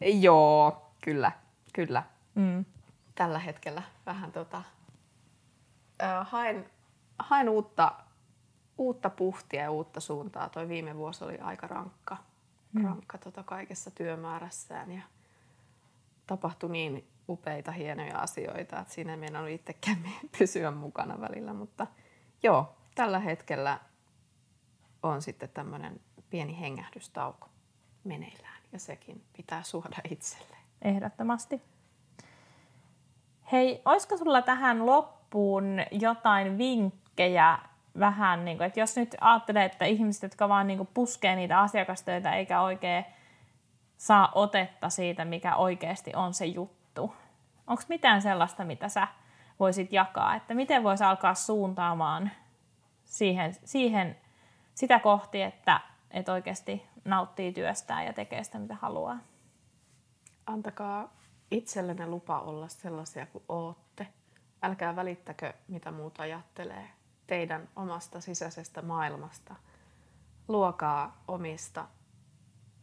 Joo, 0.00 0.90
kyllä, 1.00 1.32
kyllä. 1.72 2.02
Mm. 2.34 2.64
Tällä 3.14 3.38
hetkellä 3.38 3.82
vähän 4.06 4.32
tota, 4.32 4.62
äh, 6.02 6.26
haen, 6.30 6.66
haen 7.18 7.48
uutta, 7.48 7.92
uutta 8.78 9.10
puhtia 9.10 9.62
ja 9.62 9.70
uutta 9.70 10.00
suuntaa. 10.00 10.48
Toi 10.48 10.68
viime 10.68 10.96
vuosi 10.96 11.24
oli 11.24 11.38
aika 11.38 11.66
rankka, 11.66 12.16
mm. 12.72 12.84
rankka 12.84 13.18
tota 13.18 13.42
kaikessa 13.42 13.90
työmäärässään 13.90 14.92
ja 14.92 15.02
tapahtui 16.26 16.70
niin 16.70 17.08
upeita, 17.28 17.72
hienoja 17.72 18.18
asioita, 18.18 18.80
että 18.80 18.94
siinä 18.94 19.12
ei 19.12 19.16
meinannut 19.18 19.50
itsekään 19.50 19.98
pysyä 20.38 20.70
mukana 20.70 21.20
välillä, 21.20 21.52
mutta 21.52 21.86
joo, 22.42 22.76
tällä 22.94 23.18
hetkellä 23.18 23.80
on 25.02 25.22
sitten 25.22 25.48
tämmöinen 25.48 26.00
pieni 26.30 26.60
hengähdystauko 26.60 27.48
meneillään 28.04 28.62
ja 28.72 28.78
sekin 28.78 29.24
pitää 29.36 29.62
suoda 29.62 29.96
itselleen. 30.10 30.62
Ehdottomasti. 30.82 31.62
Hei, 33.52 33.82
olisiko 33.84 34.16
sulla 34.16 34.42
tähän 34.42 34.86
loppuun 34.86 35.64
jotain 35.90 36.58
vinkkejä 36.58 37.58
vähän, 37.98 38.44
niin 38.44 38.56
kuin, 38.56 38.66
että 38.66 38.80
jos 38.80 38.96
nyt 38.96 39.16
ajattelee, 39.20 39.64
että 39.64 39.84
ihmiset, 39.84 40.22
jotka 40.22 40.48
vaan 40.48 40.66
niin 40.66 40.76
kuin, 40.76 40.88
puskee 40.94 41.36
niitä 41.36 41.60
asiakastöitä 41.60 42.34
eikä 42.34 42.60
oikein 42.60 43.04
saa 43.96 44.32
otetta 44.34 44.88
siitä, 44.88 45.24
mikä 45.24 45.56
oikeasti 45.56 46.12
on 46.14 46.34
se 46.34 46.46
juttu. 46.46 47.14
Onko 47.66 47.82
mitään 47.88 48.22
sellaista, 48.22 48.64
mitä 48.64 48.88
sä 48.88 49.08
voisit 49.60 49.92
jakaa, 49.92 50.34
että 50.34 50.54
miten 50.54 50.82
voisi 50.82 51.04
alkaa 51.04 51.34
suuntaamaan 51.34 52.30
siihen, 53.04 53.56
siihen 53.64 54.16
sitä 54.74 54.98
kohti, 54.98 55.42
että, 55.42 55.80
että 56.10 56.32
oikeasti 56.32 56.86
nauttii 57.04 57.52
työstään 57.52 58.06
ja 58.06 58.12
tekee 58.12 58.44
sitä, 58.44 58.58
mitä 58.58 58.74
haluaa? 58.74 59.18
Antakaa 60.46 61.16
itsellenne 61.50 62.06
lupa 62.06 62.40
olla 62.40 62.68
sellaisia 62.68 63.26
kuin 63.26 63.44
ootte. 63.48 64.06
Älkää 64.62 64.96
välittäkö, 64.96 65.52
mitä 65.68 65.90
muut 65.90 66.20
ajattelee 66.20 66.90
teidän 67.26 67.68
omasta 67.76 68.20
sisäisestä 68.20 68.82
maailmasta. 68.82 69.54
Luokaa 70.48 71.22
omista 71.28 71.88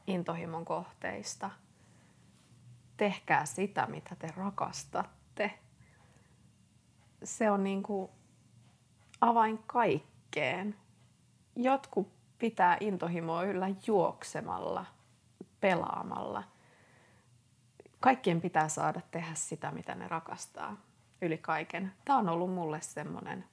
intohimon 0.07 0.65
kohteista. 0.65 1.49
Tehkää 2.97 3.45
sitä, 3.45 3.85
mitä 3.85 4.15
te 4.15 4.27
rakastatte. 4.35 5.59
Se 7.23 7.51
on 7.51 7.63
niin 7.63 7.83
kuin 7.83 8.11
avain 9.21 9.57
kaikkeen. 10.31 10.75
Jotkut 11.55 12.11
pitää 12.39 12.77
intohimoa 12.79 13.43
yllä 13.43 13.67
juoksemalla, 13.87 14.85
pelaamalla. 15.59 16.43
Kaikkien 17.99 18.41
pitää 18.41 18.69
saada 18.69 19.01
tehdä 19.11 19.33
sitä, 19.33 19.71
mitä 19.71 19.95
ne 19.95 20.07
rakastaa 20.07 20.77
yli 21.21 21.37
kaiken. 21.37 21.91
Tämä 22.05 22.19
on 22.19 22.29
ollut 22.29 22.53
mulle 22.53 22.81
semmoinen, 22.81 23.45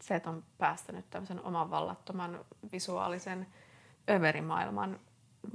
se, 0.00 0.14
että 0.14 0.30
on 0.30 0.44
päästänyt 0.58 1.10
tämmöisen 1.10 1.44
oman 1.44 1.70
vallattoman 1.70 2.44
visuaalisen 2.72 3.46
överimaailman 4.10 5.00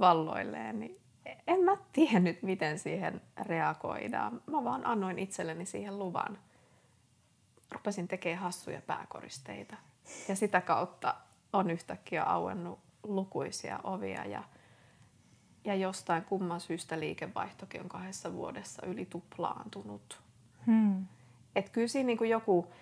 valloilleen, 0.00 0.80
niin 0.80 1.00
en 1.46 1.60
mä 1.60 1.76
tiennyt, 1.92 2.42
miten 2.42 2.78
siihen 2.78 3.20
reagoidaan. 3.46 4.42
Mä 4.46 4.64
vaan 4.64 4.86
annoin 4.86 5.18
itselleni 5.18 5.66
siihen 5.66 5.98
luvan. 5.98 6.38
Rupesin 7.70 8.08
tekemään 8.08 8.42
hassuja 8.42 8.82
pääkoristeita. 8.82 9.76
Ja 10.28 10.36
sitä 10.36 10.60
kautta 10.60 11.14
on 11.52 11.70
yhtäkkiä 11.70 12.22
auennut 12.22 12.78
lukuisia 13.02 13.80
ovia 13.84 14.24
ja, 14.24 14.42
ja 15.64 15.74
jostain 15.74 16.24
kumman 16.24 16.60
syystä 16.60 17.00
liikevaihtokin 17.00 17.80
on 17.80 17.88
kahdessa 17.88 18.32
vuodessa 18.32 18.86
yli 18.86 19.06
tuplaantunut. 19.06 20.20
Hmm. 20.66 21.06
Et 21.56 21.68
kyllä 21.68 21.88
siinä 21.88 22.06
niin 22.06 22.18
kuin 22.18 22.30
joku, 22.30 22.72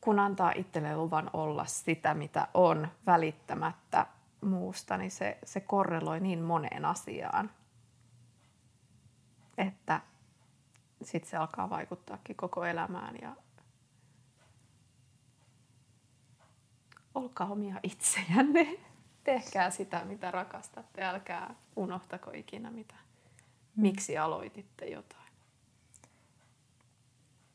kun 0.00 0.18
antaa 0.18 0.52
itselleen 0.56 0.98
luvan 0.98 1.30
olla 1.32 1.64
sitä, 1.64 2.14
mitä 2.14 2.48
on, 2.54 2.88
välittämättä 3.06 4.06
muusta, 4.40 4.96
niin 4.96 5.10
se, 5.10 5.38
se 5.44 5.60
korreloi 5.60 6.20
niin 6.20 6.42
moneen 6.42 6.84
asiaan, 6.84 7.50
että 9.58 10.00
sitten 11.02 11.30
se 11.30 11.36
alkaa 11.36 11.70
vaikuttaakin 11.70 12.36
koko 12.36 12.64
elämään 12.64 13.14
ja 13.22 13.36
olkaa 17.14 17.46
omia 17.46 17.74
itsejänne. 17.82 18.78
Tehkää 19.24 19.70
sitä, 19.70 20.04
mitä 20.04 20.30
rakastatte. 20.30 21.02
Älkää 21.02 21.54
unohtako 21.76 22.30
ikinä, 22.34 22.70
mitä, 22.70 22.94
mm. 22.94 23.82
miksi 23.82 24.18
aloititte 24.18 24.86
jotain. 24.86 25.22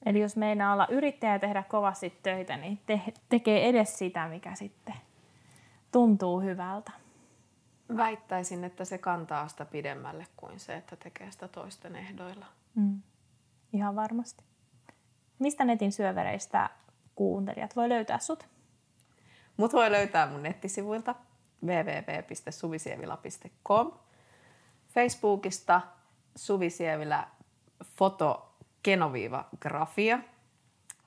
Eli 0.05 0.19
jos 0.19 0.35
meinaa 0.35 0.73
olla 0.73 0.87
yrittäjä 0.89 1.33
ja 1.33 1.39
tehdä 1.39 1.63
kovasti 1.63 2.19
töitä, 2.23 2.57
niin 2.57 2.79
te- 2.85 3.13
tekee 3.29 3.69
edes 3.69 3.97
sitä, 3.97 4.27
mikä 4.27 4.55
sitten 4.55 4.95
tuntuu 5.91 6.41
hyvältä. 6.41 6.91
Väittäisin, 7.97 8.63
että 8.63 8.85
se 8.85 8.97
kantaa 8.97 9.47
sitä 9.47 9.65
pidemmälle 9.65 10.25
kuin 10.37 10.59
se, 10.59 10.75
että 10.75 10.95
tekee 10.95 11.31
sitä 11.31 11.47
toisten 11.47 11.95
ehdoilla. 11.95 12.45
Mm. 12.75 13.01
Ihan 13.73 13.95
varmasti. 13.95 14.43
Mistä 15.39 15.65
netin 15.65 15.91
syövereistä 15.91 16.69
kuuntelijat 17.15 17.75
voi 17.75 17.89
löytää 17.89 18.19
sut? 18.19 18.47
Mut 19.57 19.73
voi 19.73 19.91
löytää 19.91 20.27
mun 20.27 20.43
nettisivuilta 20.43 21.15
www.suvisievila.com. 21.65 23.91
Facebookista 24.89 25.81
Suvisievilä 26.35 27.27
foto 27.83 28.55
Genoviva 28.83 29.45
Grafia. 29.59 30.19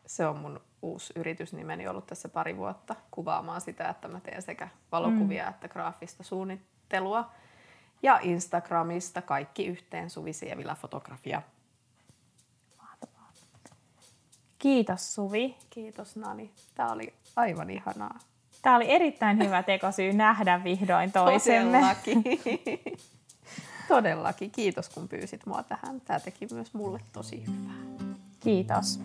Se 0.06 0.26
on 0.26 0.38
mun 0.38 0.60
uusi 0.82 1.12
yritysnimeni 1.16 1.88
ollut 1.88 2.06
tässä 2.06 2.28
pari 2.28 2.56
vuotta 2.56 2.96
kuvaamaan 3.10 3.60
sitä, 3.60 3.88
että 3.88 4.08
mä 4.08 4.20
teen 4.20 4.42
sekä 4.42 4.68
valokuvia 4.92 5.44
mm. 5.44 5.50
että 5.50 5.68
graafista 5.68 6.22
suunnittelua. 6.22 7.30
Ja 8.02 8.18
Instagramista 8.22 9.22
kaikki 9.22 9.66
yhteen 9.66 10.10
Suvi 10.10 10.32
Sievillä 10.32 10.74
fotografia. 10.74 11.42
Mahtavaa. 12.78 13.32
Kiitos 14.58 15.14
Suvi. 15.14 15.56
Kiitos 15.70 16.16
Nani. 16.16 16.52
Tämä 16.74 16.92
oli 16.92 17.14
aivan 17.36 17.70
ihanaa. 17.70 18.18
Tämä 18.62 18.76
oli 18.76 18.90
erittäin 18.90 19.38
hyvä 19.38 19.62
tekosyy 19.62 20.12
nähdä 20.12 20.64
vihdoin 20.64 21.12
toisemme. 21.12 21.78
Todellakin. 21.78 22.24
Todellakin. 23.88 24.50
Kiitos 24.50 24.88
kun 24.88 25.08
pyysit 25.08 25.46
mua 25.46 25.62
tähän. 25.62 26.00
Tämä 26.00 26.20
teki 26.20 26.46
myös 26.52 26.74
mulle 26.74 27.00
tosi 27.12 27.46
hyvää. 27.46 28.06
Kiitos. 28.40 29.00